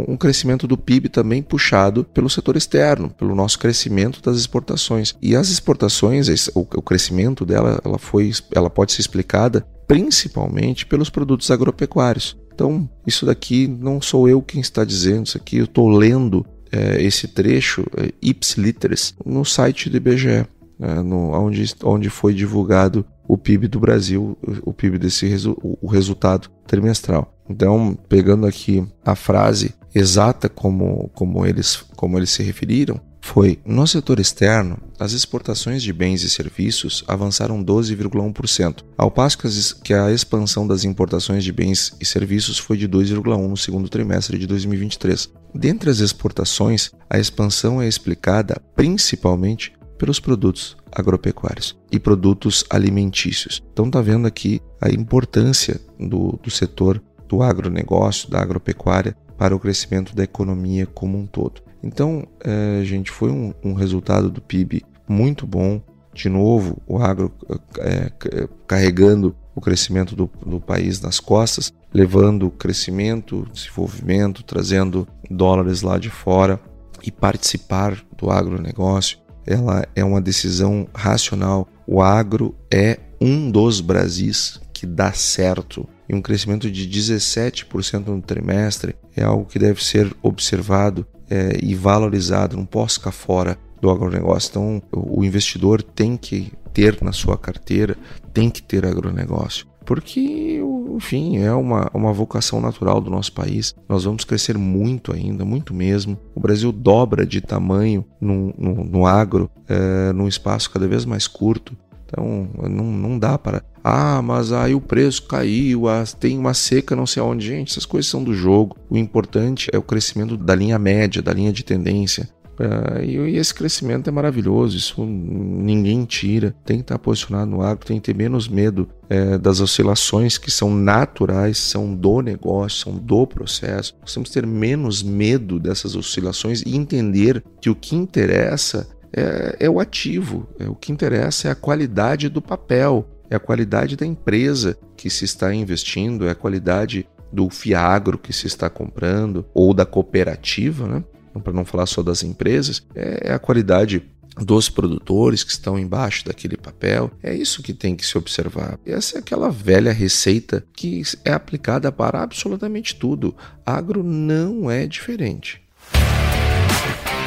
um 0.08 0.18
crescimento 0.18 0.68
do 0.68 0.78
PIB 0.78 1.10
também 1.10 1.42
puxado 1.42 2.04
pelo 2.04 2.30
setor 2.30 2.58
externo, 2.58 3.10
pelo 3.10 3.34
nosso 3.34 3.58
crescimento 3.58 4.22
das 4.22 4.38
exportações. 4.38 5.16
E 5.22 5.36
as 5.36 5.50
exportações, 5.50 6.48
o, 6.54 6.62
o 6.62 6.82
crescimento 6.82 7.46
dela, 7.46 7.80
ela, 7.84 7.98
foi, 7.98 8.32
ela 8.54 8.70
pode 8.70 8.92
ser 8.92 9.02
explicada 9.02 9.66
principalmente 9.88 10.86
pelos 10.86 11.10
produtos 11.10 11.52
agropecuários. 11.52 12.38
Então, 12.54 12.88
isso 13.06 13.26
daqui 13.26 13.68
não 13.68 14.02
sou 14.02 14.28
eu 14.28 14.42
quem 14.42 14.62
está 14.62 14.84
dizendo, 14.84 15.28
isso 15.28 15.38
aqui 15.38 15.58
eu 15.58 15.66
estou 15.66 15.90
lendo 15.90 16.46
é, 16.72 17.02
esse 17.02 17.28
trecho, 17.28 17.86
é, 17.98 18.12
ipsiliteres, 18.22 19.14
no 19.26 19.44
site 19.44 19.90
do 19.90 19.98
IBGE, 19.98 20.30
é, 20.30 20.48
né, 20.80 21.02
no, 21.02 21.32
onde, 21.32 21.76
onde 21.84 22.10
foi 22.10 22.34
divulgado 22.34 23.06
o 23.28 23.38
PIB 23.38 23.68
do 23.68 23.80
Brasil, 23.80 24.38
o 24.64 24.74
PIB 24.74 25.00
desse 25.00 25.26
resu, 25.26 25.58
o 25.62 25.88
resultado 25.88 26.50
trimestral. 26.68 27.33
Então, 27.50 27.98
pegando 28.08 28.46
aqui 28.46 28.86
a 29.04 29.16
frase 29.16 29.74
exata 29.94 30.50
como, 30.50 31.10
como, 31.14 31.46
eles, 31.46 31.84
como 31.96 32.18
eles 32.18 32.32
se 32.32 32.44
referiram, 32.44 33.00
foi: 33.22 33.60
no 33.66 33.88
setor 33.88 34.20
externo, 34.20 34.78
as 35.00 35.14
exportações 35.14 35.82
de 35.82 35.94
bens 35.94 36.24
e 36.24 36.30
serviços 36.30 37.04
avançaram 37.08 37.64
12,1%, 37.64 38.84
ao 38.98 39.10
passo 39.10 39.38
que 39.84 39.94
a 39.94 40.12
expansão 40.12 40.68
das 40.68 40.84
importações 40.84 41.44
de 41.44 41.52
bens 41.52 41.96
e 42.00 42.06
serviços 42.06 42.58
foi 42.58 42.78
de 42.78 42.88
2,1% 42.88 43.48
no 43.48 43.58
segundo 43.58 43.90
trimestre 43.90 44.38
de 44.38 44.46
2023. 44.46 45.30
Dentre 45.56 45.90
as 45.90 46.00
exportações, 46.00 46.92
a 47.10 47.18
expansão 47.18 47.82
é 47.82 47.88
explicada 47.88 48.62
principalmente 48.76 49.74
pelos 49.98 50.20
produtos 50.20 50.76
agropecuários 50.92 51.78
e 51.92 51.98
produtos 51.98 52.66
alimentícios. 52.70 53.64
Então 53.72 53.86
está 53.86 54.02
vendo 54.02 54.28
aqui 54.28 54.60
a 54.82 54.90
importância 54.90 55.80
do, 55.98 56.38
do 56.44 56.52
setor 56.52 57.02
do 57.34 57.42
agronegócio, 57.42 58.30
da 58.30 58.40
agropecuária, 58.40 59.18
para 59.36 59.56
o 59.56 59.60
crescimento 59.60 60.16
da 60.16 60.24
economia 60.24 60.86
como 60.86 61.18
um 61.18 61.26
todo. 61.26 61.64
Então, 61.82 62.28
é, 62.40 62.84
gente, 62.86 63.10
foi 63.10 63.32
um, 63.32 63.52
um, 63.64 63.74
resultado 63.74 64.30
do 64.30 64.40
PIB 64.40 64.84
muito 65.08 65.48
bom. 65.48 65.82
De 66.14 66.30
novo, 66.30 66.78
o 66.88 67.00
agro 67.00 67.34
é, 67.80 68.12
é, 68.32 68.48
carregando 68.68 69.36
o 69.56 69.60
crescimento 69.60 70.16
do, 70.16 70.30
do, 70.46 70.62
país 70.62 71.02
nas 71.02 71.20
costas, 71.20 71.74
levando 71.92 72.52
crescimento, 72.52 73.48
desenvolvimento, 73.52 74.44
trazendo 74.44 75.08
dólares 75.30 75.82
lá 75.82 75.98
de 75.98 76.12
fora 76.12 76.60
e 77.02 77.12
participar 77.12 77.98
do 78.16 78.30
agronegócio. 78.30 79.18
Ela 79.46 79.88
é 79.96 80.04
uma 80.04 80.22
decisão 80.22 80.88
racional. 80.94 81.68
O 81.88 82.00
agro 82.00 82.56
é 82.72 83.00
um 83.20 83.50
dos 83.50 83.82
Brasis 83.82 84.62
que 84.72 84.86
dá 84.86 85.12
certo 85.14 85.90
um 86.14 86.22
crescimento 86.22 86.70
de 86.70 86.88
17% 86.88 88.08
no 88.08 88.22
trimestre 88.22 88.96
é 89.16 89.24
algo 89.24 89.46
que 89.46 89.60
deve 89.60 89.84
ser 89.84 90.14
observado 90.22 91.06
é, 91.30 91.58
e 91.62 91.74
valorizado, 91.76 92.58
não 92.58 92.66
posso 92.66 93.00
ficar 93.00 93.12
fora 93.12 93.58
do 93.82 93.90
agronegócio. 93.90 94.50
Então, 94.50 94.82
o 94.92 95.24
investidor 95.24 95.82
tem 95.82 96.16
que 96.16 96.52
ter 96.74 96.98
na 97.02 97.12
sua 97.12 97.38
carteira, 97.38 97.98
tem 98.34 98.50
que 98.50 98.62
ter 98.62 98.86
agronegócio. 98.86 99.68
Porque, 99.86 100.62
enfim, 100.96 101.38
é 101.38 101.54
uma, 101.54 101.90
uma 101.94 102.14
vocação 102.14 102.62
natural 102.62 103.02
do 103.02 103.12
nosso 103.12 103.34
país. 103.34 103.76
Nós 103.88 104.06
vamos 104.06 104.24
crescer 104.24 104.58
muito 104.58 105.14
ainda, 105.14 105.44
muito 105.44 105.74
mesmo. 105.74 106.18
O 106.34 106.40
Brasil 106.40 106.72
dobra 106.72 107.26
de 107.26 107.42
tamanho 107.42 108.06
no, 108.20 108.54
no, 108.58 108.84
no 108.86 109.06
agro, 109.06 109.50
é, 109.68 110.14
num 110.14 110.28
espaço 110.28 110.72
cada 110.72 110.88
vez 110.88 111.04
mais 111.04 111.28
curto. 111.28 111.76
Então, 112.14 112.48
não, 112.70 112.86
não 112.86 113.20
dá 113.20 113.38
para. 113.38 113.64
Ah, 113.84 114.22
mas 114.22 114.52
aí 114.52 114.76
o 114.76 114.80
preço 114.80 115.24
caiu, 115.24 115.84
tem 116.20 116.38
uma 116.38 116.54
seca 116.54 116.96
não 116.96 117.08
sei 117.08 117.22
aonde. 117.22 117.48
Gente, 117.48 117.72
essas 117.72 117.86
coisas 117.86 118.10
são 118.10 118.24
do 118.24 118.34
jogo. 118.34 118.78
O 118.90 118.96
importante 118.96 119.70
é 119.74 119.78
o 119.78 119.82
crescimento 119.82 120.38
da 120.38 120.54
linha 120.54 120.78
média, 120.78 121.22
da 121.22 121.34
linha 121.34 121.52
de 121.52 121.66
tendência. 121.66 122.30
Uh, 122.54 123.04
e, 123.04 123.36
esse 123.36 123.52
crescimento 123.52 124.08
é 124.08 124.12
maravilhoso, 124.12 124.78
isso 124.78 125.04
ninguém 125.04 126.06
tira. 126.06 126.56
Tem 126.64 126.78
que 126.78 126.84
estar 126.84 127.00
posicionado 127.00 127.50
no 127.50 127.64
agro, 127.64 127.84
tem 127.84 128.00
que 128.00 128.04
ter 128.04 128.16
menos 128.16 128.48
medo 128.48 128.88
é, 129.10 129.40
das 129.40 129.60
oscilações 129.60 130.38
que 130.38 130.52
são 130.52 130.70
naturais, 130.74 131.58
são 131.58 131.96
do 131.96 132.22
negócio, 132.22 132.84
são 132.84 132.96
do 132.96 133.26
processo. 133.26 133.96
Nós 134.02 134.14
temos 134.14 134.30
que 134.30 134.36
ter 134.36 134.46
menos 134.46 135.02
medo 135.02 135.60
dessas 135.60 135.96
oscilações 135.96 136.62
e 136.62 136.76
entender 136.76 137.44
que 137.60 137.72
o 137.72 137.76
que 137.76 137.96
interessa 137.96 138.88
é, 139.16 139.58
é 139.60 139.70
o 139.70 139.80
ativo, 139.80 140.48
é, 140.60 140.68
o 140.68 140.76
que 140.76 140.92
interessa 140.92 141.48
é 141.48 141.52
a 141.52 141.56
qualidade 141.56 142.30
do 142.30 142.42
papel, 142.42 143.08
é 143.30 143.36
a 143.36 143.40
qualidade 143.40 143.96
da 143.96 144.06
empresa 144.06 144.78
que 144.98 145.10
se 145.10 145.26
está 145.26 145.54
investindo, 145.54 146.28
é 146.28 146.32
a 146.32 146.36
qualidade 146.36 147.08
do 147.32 147.50
fiagro 147.50 148.18
que 148.18 148.34
se 148.34 148.48
está 148.48 148.70
comprando 148.70 149.46
ou 149.54 149.74
da 149.74 149.86
cooperativa, 149.86 150.88
né? 150.88 151.04
Então, 151.30 151.42
para 151.42 151.54
não 151.54 151.66
falar 151.66 151.88
só 151.88 152.04
das 152.04 152.22
empresas, 152.22 152.84
é, 152.94 153.30
é 153.30 153.34
a 153.34 153.40
qualidade 153.40 154.04
dos 154.38 154.70
produtores 154.70 155.44
que 155.44 155.52
estão 155.52 155.78
embaixo 155.78 156.26
daquele 156.26 156.58
papel. 156.58 157.12
É 157.22 157.34
isso 157.34 157.64
que 157.64 157.74
tem 157.74 157.96
que 157.96 158.06
se 158.06 158.18
observar. 158.18 158.80
Essa 158.86 159.18
é 159.18 159.20
aquela 159.20 159.50
velha 159.50 159.92
receita 159.92 160.64
que 160.74 161.02
é 161.26 161.32
aplicada 161.32 161.92
para 161.92 162.22
absolutamente 162.22 162.96
tudo. 162.96 163.36
Agro 163.66 164.04
não 164.04 164.70
é 164.70 164.86
diferente. 164.86 165.62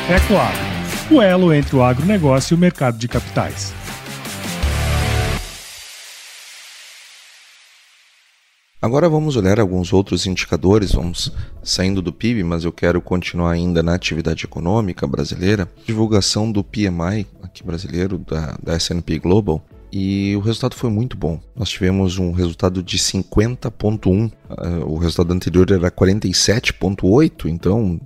Ecoagro 0.08 0.75
o 1.10 1.22
elo 1.22 1.52
entre 1.52 1.76
o 1.76 1.82
agronegócio 1.82 2.54
e 2.54 2.56
o 2.56 2.58
mercado 2.58 2.98
de 2.98 3.06
capitais. 3.06 3.72
Agora 8.80 9.08
vamos 9.08 9.36
olhar 9.36 9.58
alguns 9.58 9.92
outros 9.92 10.26
indicadores, 10.26 10.92
vamos 10.92 11.32
saindo 11.62 12.02
do 12.02 12.12
PIB, 12.12 12.44
mas 12.44 12.64
eu 12.64 12.72
quero 12.72 13.00
continuar 13.00 13.52
ainda 13.52 13.82
na 13.82 13.94
atividade 13.94 14.44
econômica 14.44 15.06
brasileira. 15.06 15.68
Divulgação 15.84 16.52
do 16.52 16.62
PMI 16.62 17.26
aqui 17.42 17.64
brasileiro 17.64 18.18
da, 18.18 18.56
da 18.62 18.74
S&P 18.74 19.18
Global 19.18 19.64
e 19.90 20.36
o 20.36 20.40
resultado 20.40 20.74
foi 20.74 20.90
muito 20.90 21.16
bom. 21.16 21.40
Nós 21.54 21.70
tivemos 21.70 22.18
um 22.18 22.32
resultado 22.32 22.82
de 22.82 22.98
50.1, 22.98 24.30
uh, 24.30 24.84
o 24.84 24.98
resultado 24.98 25.32
anterior 25.32 25.70
era 25.70 25.90
47.8, 25.90 27.46
então 27.46 28.00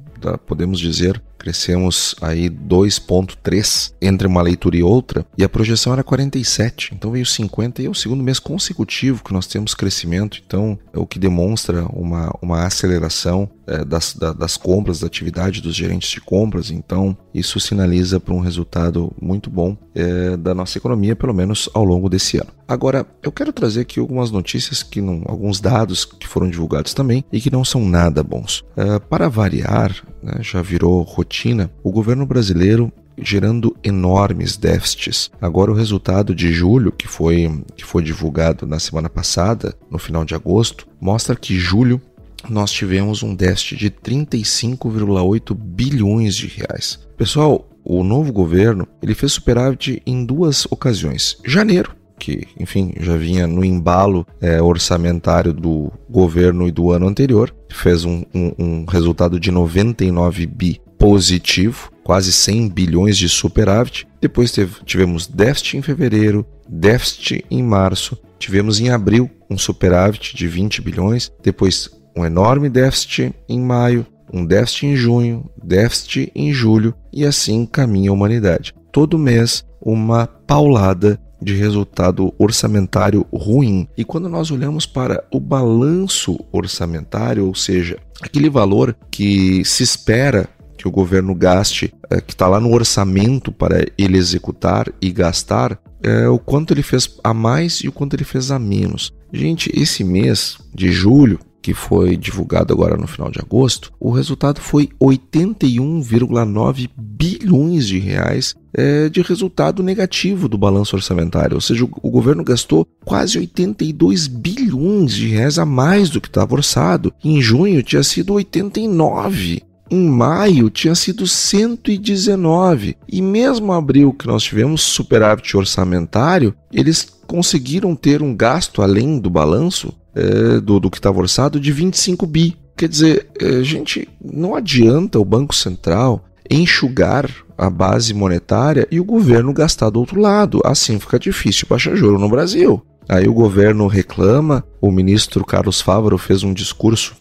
podemos 0.47 0.79
dizer 0.79 1.21
crescemos 1.41 2.15
aí 2.21 2.51
2,3 2.51 3.95
entre 4.01 4.27
uma 4.27 4.43
leitura 4.43 4.77
e 4.77 4.83
outra, 4.83 5.25
e 5.39 5.43
a 5.43 5.49
projeção 5.49 5.95
era 5.95 6.05
47, 6.05 6.91
então 6.95 7.11
veio 7.11 7.25
50 7.25 7.81
e 7.81 7.87
é 7.87 7.89
o 7.89 7.95
segundo 7.95 8.23
mês 8.23 8.39
consecutivo 8.39 9.25
que 9.25 9.33
nós 9.33 9.47
temos 9.47 9.75
crescimento, 9.75 10.43
então 10.47 10.79
é 10.93 10.99
o 10.99 11.07
que 11.07 11.19
demonstra 11.19 11.87
uma, 11.87 12.31
uma 12.43 12.67
aceleração 12.67 13.49
é, 13.67 13.85
das, 13.85 14.15
da, 14.15 14.35
das 14.35 14.59
compras, 14.59 15.01
da 15.01 15.07
atividade 15.07 15.63
dos 15.63 15.75
gerentes 15.75 16.11
de 16.11 16.21
compras, 16.21 16.71
então 16.71 17.17
isso 17.33 17.59
sinaliza 17.59 18.21
para 18.21 18.35
um 18.35 18.41
resultado 18.41 19.11
muito 19.21 19.49
bom 19.49 19.77
é, 19.95 20.37
da 20.37 20.55
nossa 20.55 20.77
economia, 20.77 21.17
pelo 21.17 21.33
menos 21.33 21.71
ao 21.73 21.85
longo 21.85 22.09
desse 22.09 22.37
ano. 22.37 22.51
Agora, 22.69 23.07
eu 23.23 23.33
quero 23.33 23.53
trazer 23.53 23.81
aqui 23.81 23.99
algumas 23.99 24.31
notícias, 24.31 24.83
que 24.83 25.01
não, 25.01 25.23
alguns 25.27 25.61
dados 25.61 26.05
que 26.05 26.29
foram 26.29 26.49
divulgados 26.49 26.95
também 26.95 27.25
e 27.33 27.41
que 27.41 27.51
não 27.51 27.65
são 27.65 27.85
nada 27.85 28.23
bons. 28.23 28.65
É, 28.77 28.99
para 28.99 29.29
variar, 29.29 29.93
né, 30.23 30.35
já 30.41 30.63
virou 30.63 31.03
rotina, 31.03 31.71
o 31.83 31.91
governo 31.91 32.27
brasileiro 32.27 32.93
gerando 33.23 33.77
enormes 33.85 34.57
déficits. 34.57 35.31
Agora 35.41 35.71
o 35.71 35.75
resultado 35.75 36.35
de 36.35 36.53
julho, 36.53 36.93
que 36.93 37.07
foi, 37.07 37.63
que 37.77 37.85
foi 37.85 38.03
divulgado 38.03 38.67
na 38.67 38.79
semana 38.79 39.11
passada, 39.11 39.75
no 39.91 39.99
final 39.99 40.25
de 40.25 40.35
agosto, 40.35 40.87
mostra 41.01 41.37
que 41.37 41.59
julho 41.59 42.01
nós 42.49 42.71
tivemos 42.71 43.23
um 43.23 43.35
déficit 43.35 43.77
de 43.77 43.91
35,8 43.91 45.55
bilhões 45.55 46.35
de 46.35 46.47
reais. 46.47 46.99
Pessoal, 47.17 47.69
o 47.85 48.03
novo 48.03 48.33
governo 48.33 48.87
ele 49.03 49.15
fez 49.15 49.33
superávit 49.33 50.03
em 50.07 50.25
duas 50.25 50.67
ocasiões. 50.71 51.37
Janeiro, 51.45 51.95
que, 52.21 52.47
enfim, 52.59 52.93
já 53.01 53.17
vinha 53.17 53.47
no 53.47 53.65
embalo 53.65 54.27
é, 54.41 54.61
orçamentário 54.61 55.53
do 55.53 55.91
governo 56.09 56.69
e 56.69 56.71
do 56.71 56.93
ano 56.93 57.09
anterior, 57.09 57.53
fez 57.71 58.05
um, 58.05 58.23
um, 58.35 58.53
um 58.59 58.85
resultado 58.85 59.41
de 59.41 59.51
99 59.51 60.47
bi 60.47 60.81
positivo, 60.99 61.91
quase 62.05 62.31
100 62.31 62.69
bilhões 62.69 63.17
de 63.17 63.27
superávit. 63.27 64.07
Depois 64.21 64.53
teve, 64.53 64.85
tivemos 64.85 65.27
déficit 65.27 65.79
em 65.79 65.83
fevereiro, 65.83 66.45
déficit 66.69 67.43
em 67.51 67.63
março, 67.63 68.19
tivemos 68.39 68.79
em 68.81 68.91
abril 68.91 69.31
um 69.49 69.57
superávit 69.57 70.37
de 70.37 70.47
20 70.47 70.83
bilhões, 70.83 71.33
depois 71.43 71.91
um 72.15 72.25
enorme 72.25 72.69
déficit 72.69 73.35
em 73.49 73.59
maio, 73.59 74.07
um 74.33 74.45
déficit 74.45 74.87
em 74.87 74.97
junho, 74.97 75.51
déficit 75.63 76.31
em 76.35 76.53
julho 76.53 76.95
e 77.11 77.25
assim 77.25 77.65
caminha 77.65 78.11
a 78.11 78.13
humanidade. 78.13 78.75
Todo 78.93 79.19
mês, 79.19 79.65
uma 79.81 80.27
paulada 80.27 81.19
de 81.41 81.55
resultado 81.55 82.33
orçamentário 82.39 83.27
ruim. 83.33 83.89
E 83.97 84.05
quando 84.05 84.29
nós 84.29 84.51
olhamos 84.51 84.87
para 84.87 85.25
o 85.33 85.41
balanço 85.41 86.39
orçamentário, 86.53 87.47
ou 87.47 87.55
seja, 87.55 87.99
aquele 88.21 88.51
valor 88.51 88.97
que 89.11 89.65
se 89.65 89.83
espera 89.83 90.49
que 90.77 90.89
o 90.89 90.91
governo 90.91 91.35
gaste, 91.35 91.93
é, 92.09 92.21
que 92.21 92.33
está 92.33 92.49
lá 92.49 92.59
no 92.59 92.73
orçamento 92.73 93.53
para 93.53 93.85
ele 93.99 94.17
executar 94.17 94.91
e 95.01 95.13
gastar, 95.13 95.79
é, 96.03 96.27
o 96.27 96.39
quanto 96.39 96.73
ele 96.73 96.83
fez 96.83 97.19
a 97.23 97.35
mais 97.35 97.81
e 97.81 97.89
o 97.89 97.93
quanto 97.93 98.17
ele 98.17 98.25
fez 98.25 98.51
a 98.51 98.59
menos. 98.59 99.13
Gente, 99.31 99.71
esse 99.75 100.03
mês 100.03 100.57
de 100.75 100.91
julho 100.91 101.39
que 101.63 101.75
foi 101.75 102.17
divulgado 102.17 102.73
agora 102.73 102.97
no 102.97 103.07
final 103.07 103.31
de 103.31 103.39
agosto, 103.39 103.93
o 104.01 104.11
resultado 104.11 104.61
foi 104.61 104.89
81,9 105.01 106.89
bilhões 106.97 107.87
de 107.87 107.99
reais 107.99 108.55
é, 108.73 109.09
de 109.09 109.21
resultado 109.21 109.83
negativo 109.83 110.49
do 110.49 110.57
balanço 110.57 110.97
orçamentário, 110.97 111.57
ou 111.57 111.61
seja, 111.61 111.85
o, 111.85 111.91
o, 112.03 112.11
governo 112.11 112.45
gastou 112.45 112.87
quase 113.05 113.39
82 113.39 114.27
bilhões 114.27 115.13
de 115.13 115.29
reais 115.29 115.59
a 115.59 115.67
mais 115.67 116.09
do 116.09 116.21
que 116.21 116.29
estava 116.29 116.55
orçado. 116.55 117.13
Em 117.23 117.41
junho 117.43 117.83
tinha 117.83 118.03
sido 118.03 118.35
89. 118.35 119.63
Em 119.91 120.09
maio 120.09 120.71
tinha 120.71 120.95
sido 120.95 121.27
119. 121.27 122.97
E 123.09 123.21
mesmo 123.21 123.73
abril, 123.73 124.13
que 124.13 124.27
nós 124.27 124.43
tivemos 124.43 124.83
superávit 124.83 125.57
orçamentário, 125.57 126.55
eles 126.73 127.09
conseguiram 127.27 127.95
ter 127.97 128.23
um 128.23 128.35
gasto 128.35 128.83
além 128.83 129.19
do 129.19 129.29
balanço 129.29 129.93
é, 130.15 130.61
do, 130.61 130.79
do 130.79 130.91
que 130.91 130.99
estava 130.99 131.19
orçado 131.19 131.59
de 131.59 131.73
25 131.73 132.27
bi. 132.27 132.57
Quer 132.77 132.89
dizer, 132.89 133.29
é, 133.41 133.63
gente, 133.63 134.09
não 134.25 134.55
adianta 134.55 135.19
o 135.19 135.25
Banco 135.25 135.55
Central 135.55 136.25
enxugar 136.49 137.31
a 137.57 137.69
base 137.69 138.15
monetária 138.15 138.89
e 138.91 138.99
o 138.99 139.05
governo 139.05 139.53
gastar 139.53 139.91
do 139.91 140.01
outro 140.01 140.21
lado. 140.21 140.61
Assim 140.65 140.99
fica 140.99 141.19
difícil 141.19 141.67
baixar 141.69 141.95
juro 141.95 142.19
no 142.19 142.29
Brasil. 142.29 142.83
Aí 143.09 143.29
o 143.29 143.35
governo 143.35 143.87
reclama, 143.87 144.65
o 144.81 144.91
ministro 144.91 145.45
Carlos 145.45 145.81
Fávaro 145.81 146.17
fez 146.17 146.43
um 146.43 146.55
discurso 146.55 147.15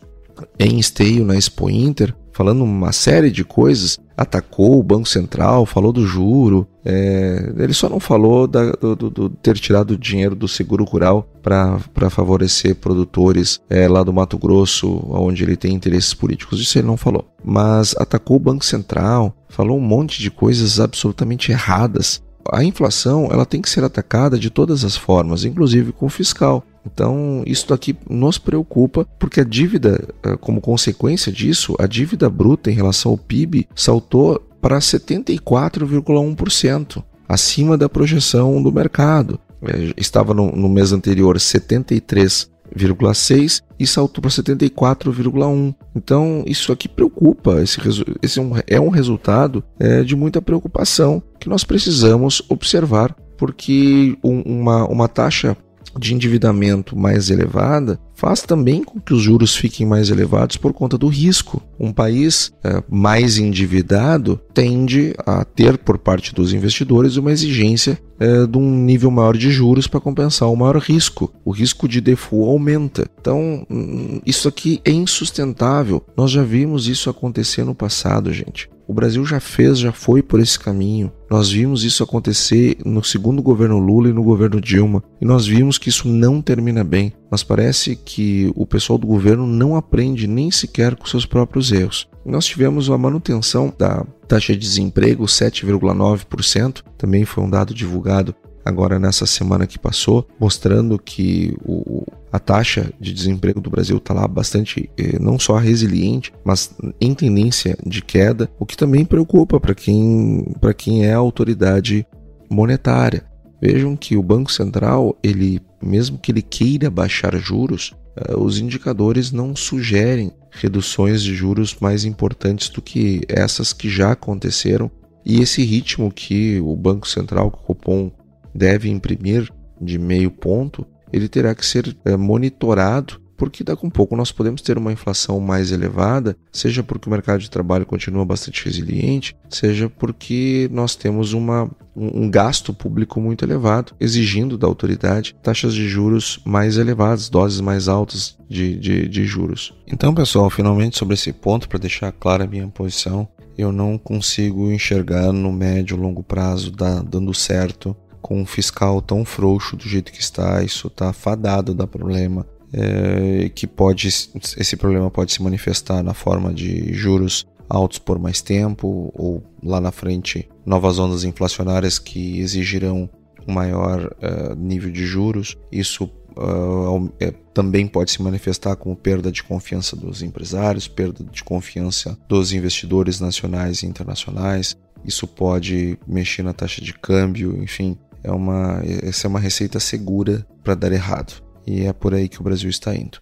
em 0.58 0.80
esteio 0.80 1.26
na 1.26 1.36
Expo 1.36 1.70
Inter, 1.70 2.16
falando 2.40 2.64
uma 2.64 2.94
série 2.94 3.30
de 3.30 3.44
coisas, 3.44 4.00
atacou 4.16 4.80
o 4.80 4.84
Banco 4.84 5.10
Central, 5.10 5.66
falou 5.66 5.92
do 5.92 6.08
juro, 6.08 6.66
é, 6.86 7.52
ele 7.58 7.74
só 7.74 7.90
não 7.90 8.00
falou 8.00 8.48
da, 8.48 8.72
do, 8.72 8.96
do, 8.96 9.30
ter 9.30 9.58
tirado 9.58 9.98
dinheiro 9.98 10.36
do 10.36 10.48
seguro 10.48 10.86
rural 10.86 11.28
para 11.44 12.10
favorecer 12.10 12.76
produtores 12.76 13.60
é, 13.70 13.90
lá 13.90 14.04
do 14.04 14.14
Mato 14.14 14.38
Grosso, 14.38 15.06
onde 15.10 15.44
ele 15.44 15.58
tem 15.58 15.74
interesses 15.74 16.14
políticos. 16.14 16.62
Isso 16.62 16.80
ele 16.80 16.88
não 16.88 16.96
falou. 16.96 17.28
Mas 17.44 17.94
atacou 17.98 18.38
o 18.38 18.40
Banco 18.40 18.64
Central, 18.64 19.36
falou 19.50 19.78
um 19.78 19.82
monte 19.82 20.22
de 20.22 20.32
coisas 20.32 20.80
absolutamente 20.80 21.52
erradas 21.52 22.22
a 22.52 22.64
inflação 22.64 23.28
ela 23.32 23.46
tem 23.46 23.62
que 23.62 23.70
ser 23.70 23.84
atacada 23.84 24.40
de 24.40 24.50
todas 24.50 24.84
as 24.84 24.96
formas, 24.96 25.46
inclusive 25.46 25.92
com 25.92 26.08
o 26.08 26.10
fiscal. 26.10 26.64
Então, 26.92 27.44
isso 27.46 27.72
aqui 27.74 27.96
nos 28.10 28.38
preocupa 28.38 29.06
porque 29.18 29.40
a 29.42 29.44
dívida, 29.44 30.08
eh, 30.24 30.38
como 30.38 30.62
consequência 30.62 31.30
disso, 31.32 31.76
a 31.80 31.88
dívida 31.88 32.30
bruta 32.30 32.72
em 32.72 32.74
relação 32.74 33.12
ao 33.12 33.18
PIB 33.18 33.68
saltou 33.76 34.42
para 34.62 34.80
74,1%, 34.80 37.04
acima 37.28 37.78
da 37.78 37.88
projeção 37.88 38.60
do 38.62 38.72
mercado. 38.72 39.40
Eh, 39.64 39.94
estava 39.98 40.34
no, 40.34 40.52
no 40.52 40.68
mês 40.68 40.92
anterior 40.92 41.38
73,6 41.38 43.62
e 43.80 43.88
saltou 43.88 44.22
para 44.22 44.32
74,1. 44.32 45.74
Então, 45.96 46.44
isso 46.46 46.72
aqui 46.72 46.88
preocupa. 46.90 47.62
Esse, 47.62 47.80
esse 48.22 48.40
é, 48.40 48.42
um, 48.42 48.52
é 48.68 48.80
um 48.80 48.90
resultado 48.90 49.64
é, 49.80 50.04
de 50.04 50.16
muita 50.16 50.42
preocupação 50.42 51.22
que 51.40 51.48
nós 51.48 51.64
precisamos 51.64 52.42
observar, 52.50 53.16
porque 53.38 54.18
um, 54.24 54.42
uma, 54.42 54.88
uma 54.88 55.08
taxa 55.08 55.56
de 55.98 56.14
endividamento 56.14 56.98
mais 56.98 57.30
elevada 57.30 58.00
faz 58.14 58.42
também 58.42 58.84
com 58.84 59.00
que 59.00 59.14
os 59.14 59.22
juros 59.22 59.56
fiquem 59.56 59.88
mais 59.88 60.10
elevados 60.10 60.58
por 60.58 60.74
conta 60.74 60.98
do 60.98 61.08
risco. 61.08 61.62
Um 61.80 61.94
país 61.94 62.52
é, 62.64 62.84
mais 62.90 63.38
endividado 63.38 64.40
tende 64.54 65.16
a 65.26 65.46
ter, 65.46 65.78
por 65.78 65.98
parte 65.98 66.36
dos 66.36 66.54
investidores, 66.54 67.16
uma 67.16 67.32
exigência 67.32 67.98
é, 68.20 68.46
de 68.46 68.58
um 68.58 68.84
nível 68.84 69.10
maior 69.10 69.38
de 69.38 69.50
juros 69.50 69.88
para 69.88 70.02
compensar 70.02 70.52
o 70.52 70.56
maior 70.56 70.78
risco. 70.78 71.34
O 71.46 71.52
risco 71.52 71.88
de 71.88 72.02
default 72.02 72.50
aumenta. 72.50 73.10
Então, 73.20 73.66
hum, 73.70 74.20
isso 74.26 74.50
aqui 74.50 74.82
é 74.84 74.92
insustentável. 74.92 76.04
Nós 76.18 76.30
já 76.30 76.44
vimos 76.44 76.88
isso 76.88 77.10
acontecer 77.10 77.64
no 77.64 77.74
passado, 77.74 78.34
gente. 78.34 78.70
O 78.90 78.94
Brasil 78.94 79.24
já 79.24 79.40
fez, 79.40 79.78
já 79.78 79.92
foi 79.92 80.24
por 80.24 80.40
esse 80.40 80.58
caminho. 80.58 81.12
Nós 81.30 81.52
vimos 81.52 81.84
isso 81.84 82.02
acontecer 82.02 82.76
no 82.84 83.04
segundo 83.04 83.40
governo 83.40 83.78
Lula 83.78 84.10
e 84.10 84.14
no 84.14 84.24
governo 84.24 84.60
Dilma, 84.60 85.04
e 85.22 85.26
nós 85.26 85.46
vimos 85.46 85.78
que 85.78 85.90
isso 85.90 86.08
não 86.08 86.42
termina 86.42 86.84
bem. 86.84 87.14
Mas 87.30 87.44
parece 87.44 87.96
que 87.96 88.52
o 88.56 88.66
pessoal 88.66 88.98
do 88.98 89.06
governo 89.06 89.46
não 89.46 89.76
aprende 89.76 90.26
nem 90.26 90.50
sequer 90.50 90.96
com 90.96 91.06
seus 91.06 91.24
próprios 91.24 91.72
erros. 91.72 92.10
Nós 92.26 92.46
tivemos 92.46 92.90
a 92.90 92.98
manutenção 92.98 93.72
da 93.78 94.04
taxa 94.28 94.54
de 94.54 94.60
desemprego, 94.60 95.26
7,9%, 95.26 96.82
também 96.98 97.26
foi 97.26 97.44
um 97.44 97.50
dado 97.50 97.76
divulgado 97.76 98.34
agora 98.70 99.00
nessa 99.00 99.26
semana 99.26 99.68
que 99.68 99.78
passou, 99.78 100.28
mostrando 100.40 100.98
que 100.98 101.58
o, 101.66 102.06
a 102.32 102.40
taxa 102.40 102.92
de 103.00 103.14
desemprego 103.14 103.60
do 103.60 103.70
Brasil 103.70 103.98
está 103.98 104.14
lá 104.14 104.28
bastante, 104.28 104.90
eh, 104.98 105.18
não 105.20 105.40
só 105.40 105.58
resiliente, 105.58 106.32
mas 106.44 106.74
em 107.02 107.14
tendência 107.14 107.78
de 107.86 108.02
queda, 108.02 108.50
o 108.60 108.66
que 108.66 108.78
também 108.78 109.04
preocupa 109.04 109.60
para 109.60 109.76
quem, 109.76 110.46
quem 110.78 111.06
é 111.06 111.14
autoridade 111.14 112.06
monetária. 112.50 113.24
Vejam 113.62 113.96
que 113.96 114.16
o 114.16 114.24
Banco 114.24 114.52
Central, 114.52 115.18
ele, 115.22 115.60
mesmo 115.84 116.18
que 116.18 116.32
ele 116.32 116.42
queira 116.42 116.90
baixar 116.90 117.36
juros, 117.38 117.94
eh, 118.16 118.36
os 118.38 118.60
indicadores 118.60 119.32
não 119.32 119.56
sugerem 119.56 120.32
reduções 120.52 121.22
de 121.22 121.34
juros 121.36 121.76
mais 121.80 122.06
importantes 122.06 122.70
do 122.70 122.82
que 122.82 123.22
essas 123.28 123.74
que 123.74 123.90
já 123.90 124.12
aconteceram. 124.12 124.90
E 125.26 125.42
esse 125.42 125.64
ritmo 125.64 126.12
que 126.12 126.60
o 126.60 126.76
Banco 126.76 127.08
Central, 127.08 127.48
o 127.48 127.52
Copom, 127.52 128.12
deve 128.54 128.90
imprimir 128.90 129.52
de 129.82 129.98
meio 129.98 130.32
ponto, 130.32 130.86
ele 131.12 131.28
terá 131.28 131.56
que 131.56 131.66
ser 131.66 131.96
é, 132.06 132.16
monitorado, 132.16 133.20
porque 133.40 133.64
daqui 133.64 133.86
a 133.86 133.88
um 133.88 133.90
pouco 133.90 134.18
nós 134.18 134.34
podemos 134.34 134.62
ter 134.62 134.78
uma 134.78 134.92
inflação 134.92 135.40
mais 135.40 135.72
elevada, 135.72 136.36
seja 136.52 136.84
porque 136.84 137.08
o 137.08 137.12
mercado 137.12 137.40
de 137.40 137.50
trabalho 137.50 137.86
continua 137.86 138.26
bastante 138.26 138.66
resiliente, 138.66 139.34
seja 139.50 139.90
porque 139.90 140.70
nós 140.74 140.94
temos 140.94 141.32
uma, 141.32 141.72
um 141.96 142.30
gasto 142.30 142.74
público 142.74 143.22
muito 143.22 143.46
elevado, 143.46 143.94
exigindo 143.98 144.58
da 144.58 144.68
autoridade 144.68 145.36
taxas 145.42 145.74
de 145.74 145.88
juros 145.88 146.42
mais 146.46 146.78
elevadas, 146.78 147.30
doses 147.30 147.62
mais 147.62 147.88
altas 147.88 148.38
de, 148.50 148.78
de, 148.78 149.08
de 149.08 149.24
juros. 149.24 149.74
Então, 149.88 150.14
pessoal, 150.14 150.50
finalmente 150.50 150.98
sobre 150.98 151.14
esse 151.14 151.32
ponto, 151.32 151.70
para 151.70 151.80
deixar 151.80 152.12
clara 152.12 152.44
a 152.44 152.48
minha 152.48 152.68
posição, 152.68 153.26
eu 153.58 153.72
não 153.72 153.98
consigo 153.98 154.70
enxergar 154.70 155.32
no 155.32 155.52
médio 155.52 155.96
e 155.96 156.00
longo 156.00 156.24
prazo 156.24 156.72
da, 156.72 157.02
dando 157.02 157.34
certo 157.34 157.96
com 158.30 158.40
um 158.40 158.46
fiscal 158.46 159.02
tão 159.02 159.26
frouxo 159.26 159.76
do 159.76 159.90
jeito 159.90 160.12
que 160.12 160.22
está, 160.22 160.62
isso 160.62 160.86
está 160.86 161.12
fadado 161.12 161.74
da 161.74 161.88
problema. 161.88 162.46
É, 162.72 163.50
que 163.50 163.66
pode 163.66 164.08
esse 164.08 164.78
problema 164.78 165.10
pode 165.10 165.34
se 165.34 165.42
manifestar 165.42 166.04
na 166.04 166.14
forma 166.14 166.54
de 166.54 166.94
juros 166.94 167.48
altos 167.68 167.98
por 167.98 168.20
mais 168.20 168.44
tempo 168.44 169.12
ou 169.16 169.44
lá 169.64 169.82
na 169.82 169.92
frente 169.92 170.48
novas 170.64 171.00
ondas 171.00 171.24
inflacionárias 171.24 171.98
que 171.98 172.40
exigirão 172.40 173.10
um 173.48 173.52
maior 173.52 174.16
uh, 174.22 174.56
nível 174.56 174.92
de 174.92 175.04
juros. 175.04 175.58
Isso 175.72 176.04
uh, 176.38 177.12
é, 177.20 177.32
também 177.52 177.88
pode 177.88 178.12
se 178.12 178.22
manifestar 178.22 178.76
como 178.76 178.96
perda 178.96 179.32
de 179.32 179.42
confiança 179.42 179.96
dos 179.96 180.22
empresários, 180.22 180.88
perda 180.88 181.24
de 181.24 181.44
confiança 181.44 182.16
dos 182.28 182.54
investidores 182.54 183.20
nacionais 183.20 183.82
e 183.82 183.88
internacionais. 183.88 184.78
Isso 185.04 185.26
pode 185.26 185.98
mexer 186.08 186.44
na 186.44 186.54
taxa 186.54 186.84
de 186.84 186.94
câmbio, 186.94 187.64
enfim, 187.64 187.98
é 188.24 188.32
uma, 188.32 188.82
essa 189.04 189.28
é 189.28 189.30
uma 189.30 189.40
receita 189.40 189.80
segura 189.80 190.46
para 190.64 190.76
dar 190.76 190.92
errado. 190.92 191.42
E 191.66 191.86
é 191.86 191.94
por 191.94 192.14
aí 192.14 192.28
que 192.28 192.40
o 192.40 192.44
Brasil 192.44 192.70
está 192.70 192.96
indo. 192.96 193.20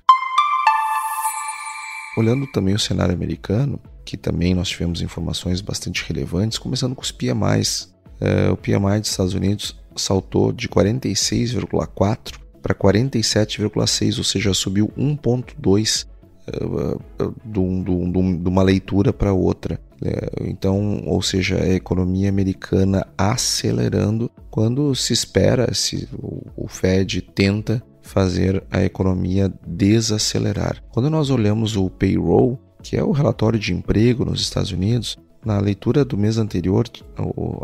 Olhando 2.17 2.47
também 2.47 2.73
o 2.73 2.79
cenário 2.79 3.13
americano, 3.13 3.79
que 4.03 4.17
também 4.17 4.55
nós 4.55 4.69
tivemos 4.69 5.01
informações 5.01 5.61
bastante 5.61 6.03
relevantes, 6.07 6.57
começando 6.57 6.95
com 6.95 7.01
os 7.01 7.11
PMIs. 7.11 7.93
É, 8.19 8.49
o 8.49 8.57
PMI 8.57 8.99
dos 8.99 9.11
Estados 9.11 9.33
Unidos 9.33 9.79
saltou 9.95 10.51
de 10.51 10.67
46,4 10.67 12.39
para 12.61 12.73
47,6, 12.73 14.17
ou 14.17 14.23
seja, 14.23 14.53
subiu 14.53 14.91
1,2 14.97 16.07
uh, 16.47 17.35
de 17.45 18.49
uma 18.49 18.63
leitura 18.63 19.13
para 19.13 19.33
outra. 19.33 19.79
É, 20.03 20.47
então, 20.47 21.03
ou 21.05 21.21
seja, 21.21 21.61
a 21.61 21.73
economia 21.73 22.29
americana 22.29 23.05
acelerando 23.17 24.29
quando 24.49 24.93
se 24.95 25.13
espera, 25.13 25.73
se 25.73 26.07
o 26.55 26.67
Fed 26.67 27.21
tenta 27.21 27.81
fazer 28.01 28.63
a 28.71 28.83
economia 28.83 29.51
desacelerar. 29.65 30.81
Quando 30.89 31.09
nós 31.09 31.29
olhamos 31.29 31.75
o 31.75 31.89
payroll, 31.89 32.59
que 32.81 32.95
é 32.95 33.03
o 33.03 33.11
relatório 33.11 33.59
de 33.59 33.73
emprego 33.73 34.23
nos 34.23 34.41
Estados 34.41 34.71
Unidos, 34.71 35.17
na 35.45 35.59
leitura 35.59 36.03
do 36.03 36.17
mês 36.17 36.37
anterior, 36.37 36.85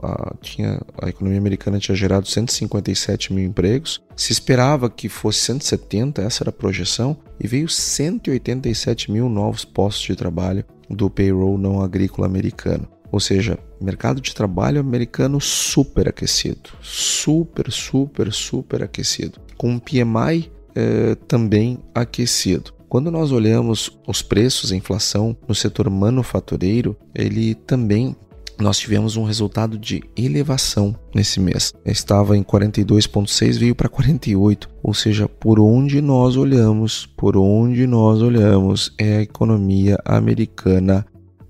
a, 0.03 0.33
tinha, 0.41 0.79
a 1.01 1.09
economia 1.09 1.39
americana 1.39 1.79
tinha 1.79 1.95
gerado 1.95 2.27
157 2.27 3.33
mil 3.33 3.45
empregos. 3.45 4.01
Se 4.15 4.31
esperava 4.31 4.89
que 4.89 5.09
fosse 5.09 5.39
170, 5.39 6.21
essa 6.21 6.43
era 6.43 6.49
a 6.49 6.53
projeção, 6.53 7.17
e 7.39 7.47
veio 7.47 7.67
187 7.67 9.11
mil 9.11 9.27
novos 9.27 9.65
postos 9.65 10.05
de 10.05 10.15
trabalho 10.15 10.63
do 10.89 11.09
payroll 11.09 11.57
não 11.57 11.81
agrícola 11.81 12.27
americano. 12.27 12.87
Ou 13.11 13.19
seja, 13.19 13.59
mercado 13.79 14.19
de 14.19 14.33
trabalho 14.33 14.79
americano 14.79 15.39
super 15.39 16.09
aquecido, 16.09 16.71
super, 16.81 17.71
super, 17.71 18.31
super 18.33 18.81
aquecido, 18.81 19.39
com 19.55 19.69
um 19.71 19.79
PMI 19.79 20.51
eh, 20.75 21.15
também 21.27 21.77
aquecido. 21.93 22.73
Quando 22.93 23.09
nós 23.09 23.31
olhamos 23.31 23.89
os 24.07 24.21
preços, 24.21 24.71
a 24.71 24.75
inflação 24.75 25.35
no 25.47 25.55
setor 25.55 25.89
manufatureiro, 25.89 26.95
ele 27.15 27.55
também 27.55 28.15
nós 28.59 28.77
tivemos 28.77 29.17
um 29.17 29.23
resultado 29.23 29.79
de 29.79 30.03
elevação 30.15 30.95
nesse 31.11 31.39
mês. 31.39 31.73
Estava 31.83 32.37
em 32.37 32.43
42,6, 32.43 33.57
veio 33.57 33.73
para 33.73 33.89
48. 33.89 34.69
Ou 34.83 34.93
seja, 34.93 35.27
por 35.27 35.59
onde 35.59 36.01
nós 36.01 36.37
olhamos, 36.37 37.07
por 37.17 37.35
onde 37.35 37.87
nós 37.87 38.21
olhamos, 38.21 38.93
é 38.99 39.17
a 39.17 39.21
economia 39.23 39.97
americana 40.05 41.03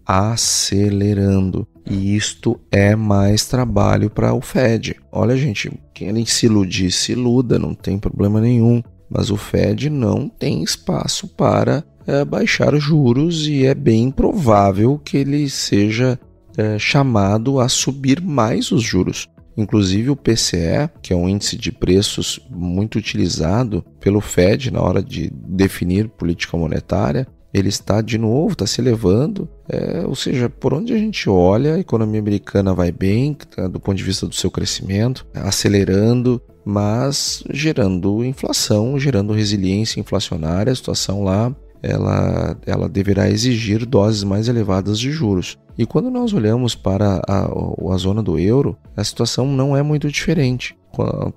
acelerando. 0.06 1.68
E 1.86 2.16
isto 2.16 2.58
é 2.72 2.96
mais 2.96 3.46
trabalho 3.48 4.10
para 4.10 4.34
o 4.34 4.40
Fed. 4.40 4.96
Olha, 5.12 5.36
gente, 5.36 5.70
quem 5.94 6.26
se 6.26 6.46
iludir, 6.46 6.90
se 6.90 7.12
iluda, 7.12 7.60
não 7.60 7.74
tem 7.74 8.00
problema 8.00 8.40
nenhum 8.40 8.82
mas 9.14 9.30
o 9.30 9.38
Fed 9.38 9.90
não 9.90 10.28
tem 10.28 10.64
espaço 10.64 11.28
para 11.28 11.84
é, 12.08 12.26
baixar 12.26 12.76
juros 12.78 13.48
e 13.48 13.66
é 13.66 13.76
bem 13.76 14.10
provável 14.10 15.00
que 15.04 15.18
ele 15.18 15.50
seja 15.50 16.20
é, 16.58 16.80
chamado 16.80 17.60
a 17.60 17.70
subir 17.70 18.20
mais 18.20 18.72
os 18.72 18.82
juros. 18.82 19.30
Inclusive 19.56 20.10
o 20.10 20.16
PCE, 20.16 20.90
que 21.02 21.14
é 21.14 21.16
um 21.16 21.30
índice 21.30 21.56
de 21.56 21.72
preços 21.72 22.40
muito 22.50 22.98
utilizado 22.98 23.86
pelo 24.00 24.20
Fed 24.20 24.72
na 24.72 24.82
hora 24.82 25.04
de 25.04 25.30
definir 25.32 26.10
política 26.10 26.58
monetária, 26.58 27.28
ele 27.54 27.70
está 27.70 28.02
de 28.02 28.18
novo, 28.18 28.54
está 28.54 28.66
se 28.66 28.82
elevando. 28.82 29.48
É, 29.70 30.04
ou 30.08 30.16
seja, 30.16 30.50
por 30.50 30.74
onde 30.74 30.92
a 30.92 30.98
gente 30.98 31.30
olha, 31.30 31.76
a 31.76 31.80
economia 31.80 32.20
americana 32.20 32.74
vai 32.74 32.92
bem, 32.92 33.36
tá, 33.36 33.68
do 33.68 33.80
ponto 33.80 33.96
de 33.96 34.04
vista 34.04 34.26
do 34.26 34.34
seu 34.34 34.50
crescimento, 34.50 35.24
acelerando, 35.36 36.42
mas 36.66 37.44
gerando 37.50 38.24
inflação, 38.24 39.00
gerando 39.00 39.34
resiliência 39.34 40.00
inflacionária. 40.00 40.72
A 40.72 40.76
situação 40.76 41.24
lá 41.24 41.54
ela, 41.84 42.58
ela 42.66 42.88
deverá 42.88 43.30
exigir 43.30 43.86
doses 43.86 44.24
mais 44.24 44.48
elevadas 44.48 44.98
de 44.98 45.12
juros. 45.12 45.58
E 45.78 45.86
quando 45.86 46.10
nós 46.10 46.34
olhamos 46.34 46.76
para 46.76 47.22
a, 47.28 47.46
a 47.46 47.98
zona 47.98 48.24
do 48.24 48.40
euro, 48.40 48.78
a 48.96 49.04
situação 49.04 49.46
não 49.46 49.76
é 49.76 49.84
muito 49.84 50.08
diferente. 50.10 50.78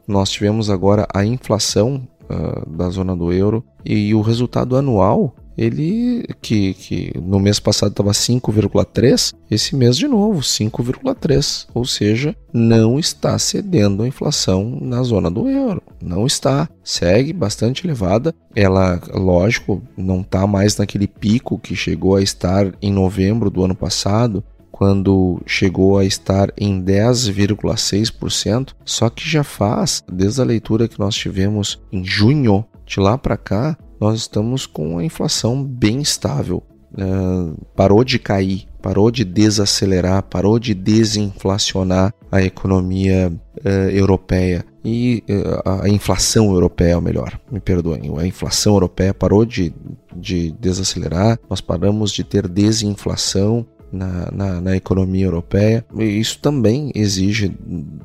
Nós 0.06 0.30
tivemos 0.30 0.70
agora 0.70 1.08
a 1.12 1.24
inflação 1.24 2.06
uh, 2.30 2.70
da 2.70 2.88
zona 2.90 3.16
do 3.16 3.32
euro 3.32 3.64
e 3.84 4.14
o 4.14 4.20
resultado 4.20 4.76
anual 4.76 5.34
ele 5.56 6.24
que, 6.40 6.74
que 6.74 7.12
no 7.18 7.40
mês 7.40 7.58
passado 7.58 7.90
estava 7.90 8.10
5,3, 8.10 9.34
esse 9.50 9.74
mês 9.74 9.96
de 9.96 10.06
novo 10.06 10.40
5,3, 10.40 11.66
ou 11.74 11.84
seja, 11.84 12.36
não 12.52 12.98
está 12.98 13.38
cedendo 13.38 14.02
a 14.02 14.08
inflação 14.08 14.78
na 14.80 15.02
zona 15.02 15.30
do 15.30 15.48
euro, 15.48 15.82
não 16.02 16.26
está, 16.26 16.68
segue 16.84 17.32
bastante 17.32 17.86
elevada. 17.86 18.34
Ela, 18.54 19.00
lógico, 19.12 19.82
não 19.96 20.20
está 20.20 20.46
mais 20.46 20.76
naquele 20.76 21.06
pico 21.06 21.58
que 21.58 21.74
chegou 21.74 22.16
a 22.16 22.22
estar 22.22 22.72
em 22.82 22.92
novembro 22.92 23.50
do 23.50 23.64
ano 23.64 23.74
passado, 23.74 24.44
quando 24.76 25.40
chegou 25.46 25.96
a 25.96 26.04
estar 26.04 26.52
em 26.58 26.82
10,6%, 26.82 28.74
só 28.84 29.08
que 29.08 29.26
já 29.26 29.42
faz, 29.42 30.04
desde 30.06 30.42
a 30.42 30.44
leitura 30.44 30.86
que 30.86 30.98
nós 30.98 31.14
tivemos 31.14 31.80
em 31.90 32.04
junho, 32.04 32.62
de 32.84 33.00
lá 33.00 33.16
para 33.16 33.38
cá, 33.38 33.76
nós 34.00 34.20
estamos 34.20 34.66
com 34.66 34.98
a 34.98 35.04
inflação 35.04 35.62
bem 35.62 36.00
estável. 36.00 36.62
Uh, 36.92 37.54
parou 37.74 38.02
de 38.02 38.18
cair, 38.18 38.66
parou 38.80 39.10
de 39.10 39.24
desacelerar, 39.24 40.22
parou 40.22 40.58
de 40.58 40.72
desinflacionar 40.72 42.14
a 42.30 42.40
economia 42.40 43.30
uh, 43.64 43.68
europeia 43.90 44.64
e 44.84 45.22
uh, 45.28 45.82
a 45.82 45.88
inflação 45.88 46.52
europeia, 46.52 46.96
ou 46.96 47.02
melhor, 47.02 47.38
me 47.50 47.60
perdoem, 47.60 48.10
a 48.16 48.26
inflação 48.26 48.74
europeia 48.74 49.12
parou 49.12 49.44
de, 49.44 49.74
de 50.14 50.52
desacelerar, 50.52 51.38
nós 51.50 51.60
paramos 51.60 52.12
de 52.12 52.24
ter 52.24 52.48
desinflação 52.48 53.66
na, 53.92 54.30
na, 54.30 54.60
na 54.60 54.76
economia 54.76 55.26
europeia. 55.26 55.84
E 55.98 56.04
isso 56.04 56.38
também 56.40 56.92
exige 56.94 57.56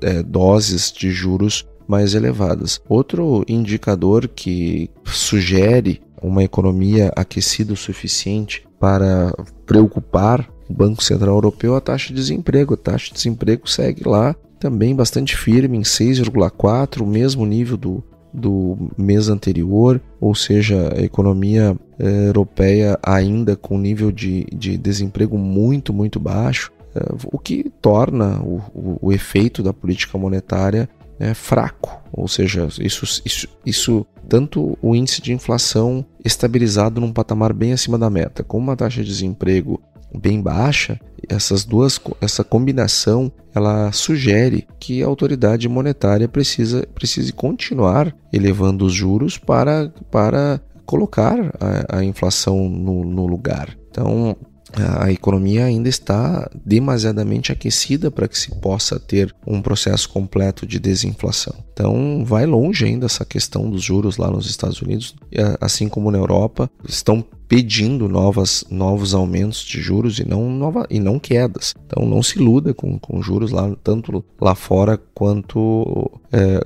é, 0.01 0.23
doses 0.23 0.91
de 0.91 1.11
juros 1.11 1.65
mais 1.91 2.15
elevadas. 2.15 2.79
Outro 2.87 3.43
indicador 3.47 4.27
que 4.27 4.89
sugere 5.05 6.01
uma 6.21 6.43
economia 6.43 7.11
aquecida 7.15 7.73
o 7.73 7.77
suficiente 7.77 8.65
para 8.79 9.33
preocupar 9.65 10.49
o 10.69 10.73
Banco 10.73 11.03
Central 11.03 11.35
Europeu 11.35 11.75
é 11.75 11.77
a 11.77 11.81
taxa 11.81 12.07
de 12.07 12.15
desemprego. 12.15 12.73
A 12.75 12.77
taxa 12.77 13.07
de 13.07 13.15
desemprego 13.15 13.69
segue 13.69 14.07
lá 14.07 14.33
também 14.57 14.95
bastante 14.95 15.35
firme 15.35 15.77
em 15.77 15.81
6,4, 15.81 17.01
o 17.01 17.05
mesmo 17.05 17.45
nível 17.45 17.75
do, 17.75 18.03
do 18.33 18.77
mês 18.97 19.27
anterior, 19.27 19.99
ou 20.19 20.33
seja, 20.33 20.93
a 20.95 21.01
economia 21.01 21.75
eh, 21.99 22.27
europeia 22.27 22.97
ainda 23.03 23.55
com 23.55 23.77
nível 23.77 24.11
de, 24.11 24.45
de 24.53 24.77
desemprego 24.77 25.37
muito, 25.37 25.91
muito 25.91 26.19
baixo, 26.19 26.71
eh, 26.95 27.13
o 27.25 27.39
que 27.39 27.71
torna 27.81 28.39
o, 28.41 28.61
o, 28.73 28.97
o, 29.01 29.11
efeito 29.11 29.63
da 29.63 29.73
política 29.73 30.17
monetária 30.17 30.87
eh, 31.21 31.35
fraco, 31.35 32.01
ou 32.11 32.27
seja, 32.27 32.67
isso, 32.79 33.21
isso, 33.23 33.47
isso 33.63 34.05
tanto 34.27 34.75
o 34.81 34.95
índice 34.95 35.21
de 35.21 35.31
inflação 35.31 36.03
estabilizado 36.25 36.99
num 36.99 37.13
patamar 37.13 37.53
bem 37.53 37.73
acima 37.73 37.95
da 37.95 38.09
meta, 38.09 38.43
com 38.43 38.57
uma 38.57 38.75
taxa 38.75 39.03
de 39.03 39.07
desemprego 39.07 39.79
bem 40.19 40.41
baixa, 40.41 40.99
essas 41.29 41.63
duas, 41.63 41.99
essa 42.19 42.43
combinação, 42.43 43.31
ela 43.53 43.91
sugere 43.91 44.67
que 44.79 45.03
a 45.03 45.05
autoridade 45.05 45.69
monetária 45.69 46.27
precisa 46.27 46.87
precise 46.95 47.31
continuar 47.31 48.13
elevando 48.33 48.83
os 48.83 48.93
juros 48.93 49.37
para, 49.37 49.93
para 50.09 50.59
colocar 50.85 51.37
a, 51.59 51.99
a 51.99 52.03
inflação 52.03 52.67
no, 52.67 53.05
no 53.05 53.27
lugar. 53.27 53.77
Então, 53.89 54.35
a 54.73 55.11
economia 55.11 55.65
ainda 55.65 55.89
está 55.89 56.49
demasiadamente 56.65 57.51
aquecida 57.51 58.09
para 58.09 58.27
que 58.27 58.37
se 58.37 58.51
possa 58.55 58.99
ter 58.99 59.35
um 59.45 59.61
processo 59.61 60.09
completo 60.09 60.65
de 60.65 60.79
desinflação. 60.79 61.53
Então, 61.73 62.23
vai 62.25 62.45
longe 62.45 62.85
ainda 62.85 63.05
essa 63.05 63.25
questão 63.25 63.69
dos 63.69 63.83
juros 63.83 64.17
lá 64.17 64.29
nos 64.29 64.49
Estados 64.49 64.81
Unidos, 64.81 65.15
assim 65.59 65.89
como 65.89 66.11
na 66.11 66.17
Europa, 66.17 66.69
estão 66.87 67.25
pedindo 67.47 68.07
novas, 68.07 68.63
novos 68.69 69.13
aumentos 69.13 69.61
de 69.65 69.81
juros 69.81 70.19
e 70.19 70.25
não, 70.25 70.49
nova, 70.49 70.87
e 70.89 71.01
não 71.01 71.19
quedas. 71.19 71.73
Então, 71.85 72.07
não 72.07 72.23
se 72.23 72.39
iluda 72.39 72.73
com, 72.73 72.97
com 72.97 73.21
juros 73.21 73.51
lá, 73.51 73.69
tanto 73.83 74.23
lá 74.39 74.55
fora 74.55 74.97
quanto 75.13 76.09
é, 76.31 76.59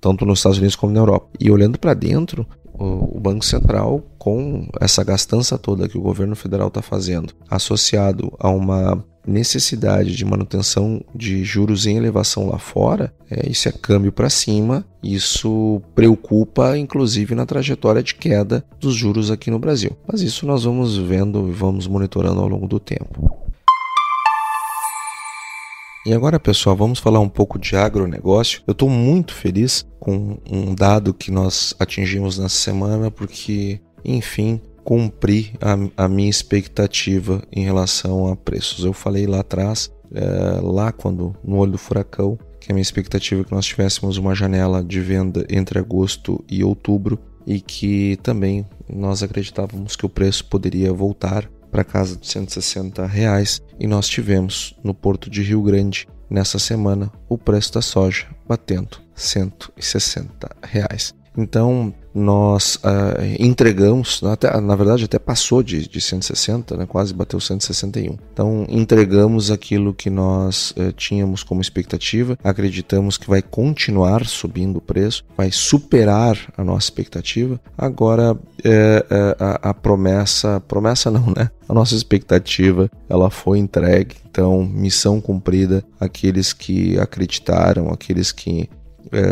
tanto 0.00 0.26
nos 0.26 0.40
Estados 0.40 0.58
Unidos 0.58 0.74
como 0.74 0.92
na 0.92 0.98
Europa. 0.98 1.28
E 1.38 1.48
olhando 1.48 1.78
para 1.78 1.94
dentro, 1.94 2.44
o 2.78 3.18
Banco 3.20 3.44
Central, 3.44 4.02
com 4.18 4.68
essa 4.80 5.02
gastança 5.02 5.58
toda 5.58 5.88
que 5.88 5.98
o 5.98 6.02
governo 6.02 6.36
federal 6.36 6.68
está 6.68 6.82
fazendo, 6.82 7.34
associado 7.48 8.32
a 8.38 8.48
uma 8.48 9.04
necessidade 9.26 10.14
de 10.14 10.24
manutenção 10.24 11.02
de 11.14 11.42
juros 11.42 11.86
em 11.86 11.96
elevação 11.96 12.48
lá 12.48 12.58
fora, 12.58 13.12
é, 13.28 13.50
isso 13.50 13.68
é 13.68 13.72
câmbio 13.72 14.12
para 14.12 14.30
cima, 14.30 14.86
isso 15.02 15.82
preocupa 15.94 16.78
inclusive 16.78 17.34
na 17.34 17.44
trajetória 17.44 18.02
de 18.02 18.14
queda 18.14 18.64
dos 18.80 18.94
juros 18.94 19.30
aqui 19.30 19.50
no 19.50 19.58
Brasil. 19.58 19.96
Mas 20.06 20.22
isso 20.22 20.46
nós 20.46 20.64
vamos 20.64 20.96
vendo 20.96 21.48
e 21.48 21.52
vamos 21.52 21.88
monitorando 21.88 22.40
ao 22.40 22.48
longo 22.48 22.68
do 22.68 22.78
tempo. 22.78 23.45
E 26.06 26.14
agora, 26.14 26.38
pessoal, 26.38 26.76
vamos 26.76 27.00
falar 27.00 27.18
um 27.18 27.28
pouco 27.28 27.58
de 27.58 27.74
agronegócio. 27.74 28.62
Eu 28.64 28.70
estou 28.70 28.88
muito 28.88 29.34
feliz 29.34 29.84
com 29.98 30.38
um 30.48 30.72
dado 30.72 31.12
que 31.12 31.32
nós 31.32 31.74
atingimos 31.80 32.38
nessa 32.38 32.54
semana, 32.54 33.10
porque, 33.10 33.80
enfim, 34.04 34.60
cumpri 34.84 35.54
a, 35.60 36.04
a 36.04 36.08
minha 36.08 36.30
expectativa 36.30 37.42
em 37.50 37.64
relação 37.64 38.28
a 38.28 38.36
preços. 38.36 38.84
Eu 38.84 38.92
falei 38.92 39.26
lá 39.26 39.40
atrás, 39.40 39.90
é, 40.14 40.60
lá 40.62 40.92
quando 40.92 41.34
no 41.42 41.56
olho 41.56 41.72
do 41.72 41.78
furacão, 41.78 42.38
que 42.60 42.70
a 42.70 42.72
minha 42.72 42.82
expectativa 42.82 43.40
é 43.40 43.44
que 43.44 43.52
nós 43.52 43.66
tivéssemos 43.66 44.16
uma 44.16 44.32
janela 44.32 44.84
de 44.84 45.00
venda 45.00 45.44
entre 45.50 45.80
agosto 45.80 46.40
e 46.48 46.62
outubro 46.62 47.18
e 47.44 47.60
que 47.60 48.16
também 48.22 48.64
nós 48.88 49.24
acreditávamos 49.24 49.96
que 49.96 50.06
o 50.06 50.08
preço 50.08 50.44
poderia 50.44 50.92
voltar 50.92 51.50
para 51.76 51.84
casa 51.84 52.16
de 52.16 52.26
160 52.26 53.04
reais 53.04 53.60
e 53.78 53.86
nós 53.86 54.08
tivemos 54.08 54.74
no 54.82 54.94
porto 54.94 55.28
de 55.28 55.42
Rio 55.42 55.60
Grande 55.60 56.08
nessa 56.30 56.58
semana 56.58 57.12
o 57.28 57.36
preço 57.36 57.74
da 57.74 57.82
soja 57.82 58.26
batendo 58.48 58.96
160 59.14 60.56
reais. 60.62 61.14
Então 61.36 61.92
nós 62.16 62.76
uh, 62.76 63.20
entregamos, 63.38 64.22
até, 64.24 64.58
na 64.58 64.74
verdade 64.74 65.04
até 65.04 65.18
passou 65.18 65.62
de, 65.62 65.86
de 65.86 66.00
160, 66.00 66.74
né, 66.74 66.86
quase 66.86 67.12
bateu 67.12 67.38
161. 67.38 68.16
Então 68.32 68.64
entregamos 68.70 69.50
aquilo 69.50 69.92
que 69.92 70.08
nós 70.08 70.70
uh, 70.70 70.92
tínhamos 70.92 71.42
como 71.42 71.60
expectativa, 71.60 72.38
acreditamos 72.42 73.18
que 73.18 73.28
vai 73.28 73.42
continuar 73.42 74.24
subindo 74.24 74.76
o 74.76 74.80
preço, 74.80 75.24
vai 75.36 75.50
superar 75.52 76.38
a 76.56 76.64
nossa 76.64 76.86
expectativa. 76.86 77.60
Agora 77.76 78.34
é, 78.64 79.04
é, 79.10 79.36
a, 79.38 79.70
a 79.70 79.74
promessa, 79.74 80.58
promessa 80.66 81.10
não, 81.10 81.26
né? 81.36 81.50
A 81.68 81.74
nossa 81.74 81.94
expectativa 81.94 82.90
ela 83.10 83.28
foi 83.28 83.58
entregue, 83.58 84.16
então 84.30 84.64
missão 84.64 85.20
cumprida. 85.20 85.84
Aqueles 86.00 86.54
que 86.54 86.98
acreditaram, 86.98 87.90
aqueles 87.90 88.32
que 88.32 88.70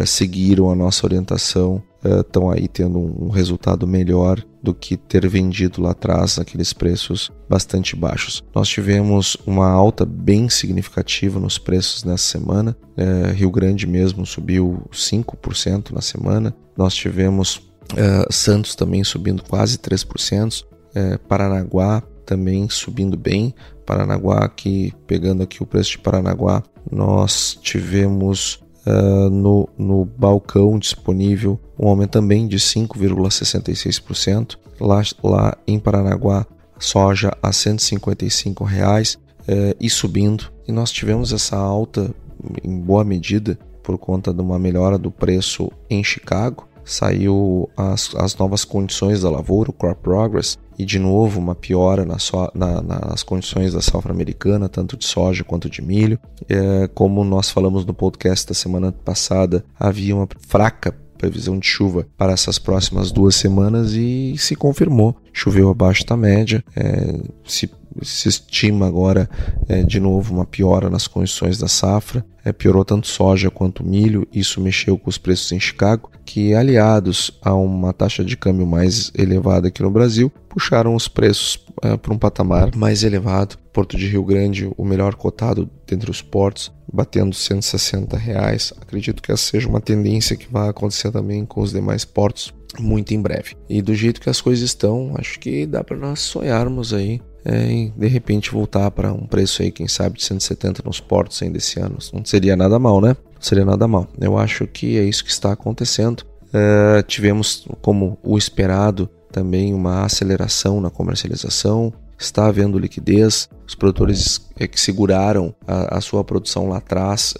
seguiram 0.06 0.70
a 0.70 0.74
nossa 0.74 1.04
orientação 1.04 1.82
estão 2.20 2.52
é, 2.52 2.58
aí 2.58 2.68
tendo 2.68 2.98
um 2.98 3.28
resultado 3.28 3.86
melhor 3.86 4.44
do 4.62 4.74
que 4.74 4.96
ter 4.96 5.28
vendido 5.28 5.82
lá 5.82 5.90
atrás 5.90 6.38
aqueles 6.38 6.72
preços 6.72 7.30
bastante 7.48 7.94
baixos. 7.94 8.42
Nós 8.54 8.68
tivemos 8.68 9.36
uma 9.46 9.68
alta 9.68 10.04
bem 10.06 10.48
significativa 10.48 11.38
nos 11.38 11.58
preços 11.58 12.04
nessa 12.04 12.24
semana. 12.24 12.76
É, 12.96 13.32
Rio 13.32 13.50
Grande 13.50 13.86
mesmo 13.86 14.24
subiu 14.24 14.82
5% 14.90 15.92
na 15.92 16.00
semana. 16.00 16.54
Nós 16.76 16.94
tivemos 16.94 17.60
é, 17.96 18.26
Santos 18.30 18.74
também 18.74 19.04
subindo 19.04 19.42
quase 19.42 19.78
3%. 19.78 20.64
É, 20.94 21.18
Paranaguá 21.18 22.02
também 22.24 22.68
subindo 22.68 23.16
bem. 23.16 23.54
Paranaguá 23.84 24.44
aqui, 24.44 24.92
pegando 25.06 25.42
aqui 25.42 25.62
o 25.62 25.66
preço 25.66 25.92
de 25.92 25.98
Paranaguá, 25.98 26.62
nós 26.90 27.58
tivemos 27.60 28.64
uh, 28.86 29.30
no, 29.30 29.68
no 29.76 30.04
balcão 30.04 30.78
disponível 30.78 31.60
um 31.78 31.88
aumento 31.88 32.10
também 32.10 32.46
de 32.46 32.58
5,66%. 32.58 34.56
Lá, 34.80 35.02
lá 35.22 35.56
em 35.66 35.78
Paranaguá, 35.78 36.46
soja 36.78 37.32
a 37.40 37.52
155 37.52 38.64
reais, 38.64 39.18
uh, 39.48 39.76
e 39.80 39.88
subindo. 39.88 40.52
E 40.66 40.72
nós 40.72 40.90
tivemos 40.90 41.32
essa 41.32 41.56
alta 41.56 42.14
em 42.62 42.78
boa 42.78 43.04
medida 43.04 43.58
por 43.82 43.98
conta 43.98 44.32
de 44.32 44.40
uma 44.40 44.58
melhora 44.58 44.98
do 44.98 45.10
preço 45.10 45.70
em 45.88 46.02
Chicago. 46.02 46.66
Saiu 46.84 47.68
as, 47.76 48.14
as 48.14 48.36
novas 48.36 48.64
condições 48.64 49.22
da 49.22 49.30
lavoura, 49.30 49.70
o 49.70 49.72
Crop 49.72 49.98
Progress, 50.02 50.58
e 50.78 50.84
de 50.84 50.98
novo 50.98 51.40
uma 51.40 51.54
piora 51.54 52.04
na 52.04 52.18
so, 52.18 52.50
na, 52.54 52.82
nas 52.82 53.22
condições 53.22 53.72
da 53.72 53.80
safra 53.80 54.12
americana, 54.12 54.68
tanto 54.68 54.96
de 54.96 55.06
soja 55.06 55.44
quanto 55.44 55.70
de 55.70 55.80
milho. 55.80 56.18
É, 56.46 56.88
como 56.88 57.24
nós 57.24 57.50
falamos 57.50 57.86
no 57.86 57.94
podcast 57.94 58.46
da 58.46 58.54
semana 58.54 58.92
passada, 58.92 59.64
havia 59.78 60.14
uma 60.14 60.28
fraca 60.46 60.94
previsão 61.16 61.58
de 61.58 61.66
chuva 61.66 62.06
para 62.16 62.32
essas 62.32 62.58
próximas 62.58 63.10
duas 63.10 63.34
semanas 63.34 63.92
e 63.92 64.34
se 64.38 64.54
confirmou. 64.54 65.16
Choveu 65.32 65.68
abaixo 65.70 66.06
da 66.06 66.16
média, 66.16 66.64
é, 66.76 67.20
se 67.44 67.68
se 68.02 68.28
estima 68.28 68.86
agora 68.86 69.28
é, 69.68 69.82
de 69.82 70.00
novo 70.00 70.34
uma 70.34 70.44
piora 70.44 70.90
nas 70.90 71.06
condições 71.06 71.58
da 71.58 71.68
safra. 71.68 72.24
É, 72.44 72.52
piorou 72.52 72.84
tanto 72.84 73.06
soja 73.06 73.50
quanto 73.50 73.84
milho, 73.84 74.26
isso 74.32 74.60
mexeu 74.60 74.98
com 74.98 75.08
os 75.08 75.16
preços 75.16 75.50
em 75.52 75.60
Chicago, 75.60 76.10
que 76.26 76.54
aliados 76.54 77.38
a 77.42 77.54
uma 77.54 77.92
taxa 77.92 78.22
de 78.22 78.36
câmbio 78.36 78.66
mais 78.66 79.10
elevada 79.14 79.68
aqui 79.68 79.82
no 79.82 79.90
Brasil, 79.90 80.30
puxaram 80.48 80.94
os 80.94 81.08
preços 81.08 81.64
é, 81.82 81.96
para 81.96 82.12
um 82.12 82.18
patamar 82.18 82.74
mais 82.76 83.02
elevado. 83.02 83.56
Porto 83.72 83.96
de 83.96 84.06
Rio 84.06 84.24
Grande, 84.24 84.70
o 84.76 84.84
melhor 84.84 85.14
cotado 85.14 85.68
dentre 85.86 86.10
os 86.10 86.20
portos, 86.20 86.70
batendo 86.94 87.34
160 87.34 88.16
reais. 88.16 88.72
Acredito 88.80 89.20
que 89.20 89.32
essa 89.32 89.50
seja 89.50 89.68
uma 89.68 89.80
tendência 89.80 90.36
que 90.36 90.50
vai 90.50 90.68
acontecer 90.68 91.10
também 91.10 91.44
com 91.44 91.60
os 91.60 91.72
demais 91.72 92.04
portos 92.04 92.54
muito 92.78 93.12
em 93.12 93.20
breve. 93.20 93.56
E 93.68 93.82
do 93.82 93.94
jeito 93.94 94.20
que 94.20 94.30
as 94.30 94.40
coisas 94.40 94.64
estão, 94.64 95.14
acho 95.18 95.38
que 95.40 95.66
dá 95.66 95.82
para 95.82 95.96
nós 95.96 96.20
sonharmos 96.20 96.94
aí 96.94 97.20
é, 97.44 97.66
e 97.70 97.90
de 97.90 98.06
repente 98.06 98.50
voltar 98.50 98.90
para 98.92 99.12
um 99.12 99.26
preço 99.26 99.62
aí, 99.62 99.70
quem 99.70 99.88
sabe, 99.88 100.18
de 100.18 100.24
170 100.24 100.82
nos 100.84 101.00
portos 101.00 101.42
ainda 101.42 101.58
esse 101.58 101.80
ano. 101.80 101.98
Não 102.12 102.24
seria 102.24 102.56
nada 102.56 102.78
mal, 102.78 103.00
né? 103.00 103.16
Não 103.34 103.42
seria 103.42 103.64
nada 103.64 103.88
mal. 103.88 104.08
Eu 104.20 104.38
acho 104.38 104.66
que 104.66 104.96
é 104.96 105.02
isso 105.02 105.24
que 105.24 105.30
está 105.30 105.52
acontecendo. 105.52 106.24
É, 106.52 107.02
tivemos, 107.02 107.66
como 107.82 108.16
o 108.22 108.38
esperado, 108.38 109.10
também 109.32 109.74
uma 109.74 110.04
aceleração 110.04 110.80
na 110.80 110.90
comercialização. 110.90 111.92
Está 112.18 112.46
havendo 112.46 112.78
liquidez, 112.78 113.48
os 113.66 113.74
produtores 113.74 114.50
é, 114.58 114.66
que 114.66 114.78
seguraram 114.78 115.54
a, 115.66 115.98
a, 115.98 116.00
sua 116.00 116.22
produção 116.22 116.68
lá 116.68 116.78
atrás 116.78 117.34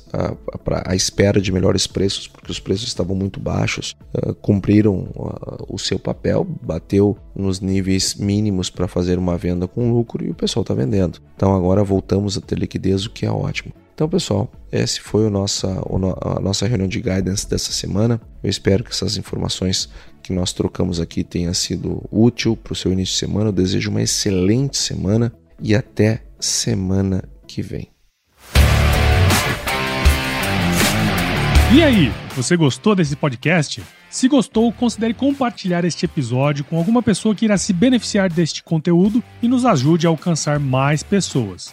à 0.85 0.95
espera 0.95 1.41
de 1.41 1.53
melhores 1.53 1.87
preços, 1.87 2.27
porque 2.27 2.51
os 2.51 2.59
preços 2.59 2.89
estavam 2.89 3.15
muito 3.15 3.39
baixos, 3.39 3.95
uh, 4.15 4.35
cumpriram 4.35 5.09
uh, 5.15 5.67
o 5.69 5.79
seu 5.79 5.99
papel, 5.99 6.47
bateu 6.63 7.17
nos 7.35 7.61
níveis 7.61 8.15
mínimos 8.15 8.71
para 8.71 8.89
fazer 8.89 9.19
uma 9.19 9.37
venda 9.37 9.69
com 9.69 9.93
lucro 9.93 10.25
e 10.25 10.31
o 10.31 10.35
pessoal 10.35 10.63
está 10.63 10.75
vendendo. 10.75 11.21
Então 11.37 11.55
agora 11.55 11.85
voltamos 11.85 12.37
a 12.37 12.41
ter 12.41 12.59
liquidez, 12.59 13.05
o 13.05 13.11
que 13.11 13.27
é 13.27 13.31
ótimo. 13.31 13.73
Então, 13.95 14.09
pessoal, 14.09 14.51
esse 14.73 15.01
foi 15.01 15.25
o 15.25 15.31
nossa, 15.31 15.69
a 16.21 16.41
nossa 16.41 16.67
reunião 16.67 16.89
de 16.89 17.01
guidance 17.01 17.49
dessa 17.49 17.71
semana. 17.71 18.21
Eu 18.43 18.51
espero 18.51 18.83
que 18.83 18.91
essas 18.91 19.17
informações 19.17 19.89
que 20.21 20.33
nós 20.33 20.53
trocamos 20.53 21.01
aqui 21.01 21.23
tenham 21.23 21.55
sido 21.55 22.03
útil 22.11 22.57
para 22.57 22.73
o 22.73 22.77
seu 22.77 22.93
início 22.93 23.13
de 23.15 23.21
semana. 23.21 23.51
Eu 23.51 23.53
desejo 23.53 23.91
uma 23.91 24.03
excelente 24.03 24.79
semana 24.79 25.33
e 25.61 25.77
até 25.77 26.25
semana 26.41 27.23
que 27.47 27.63
vem. 27.63 27.89
E 31.73 31.81
aí, 31.81 32.13
você 32.35 32.57
gostou 32.57 32.97
desse 32.97 33.15
podcast? 33.15 33.81
Se 34.11 34.27
gostou, 34.27 34.73
considere 34.73 35.15
compartilhar 35.15 35.85
este 35.85 36.05
episódio 36.05 36.65
com 36.65 36.77
alguma 36.77 37.01
pessoa 37.01 37.33
que 37.33 37.45
irá 37.45 37.57
se 37.57 37.73
beneficiar 37.73 38.29
deste 38.29 38.65
conteúdo 38.65 39.23
e 39.41 39.47
nos 39.47 39.65
ajude 39.65 40.05
a 40.05 40.11
alcançar 40.11 40.59
mais 40.59 41.05
pessoas. 41.05 41.73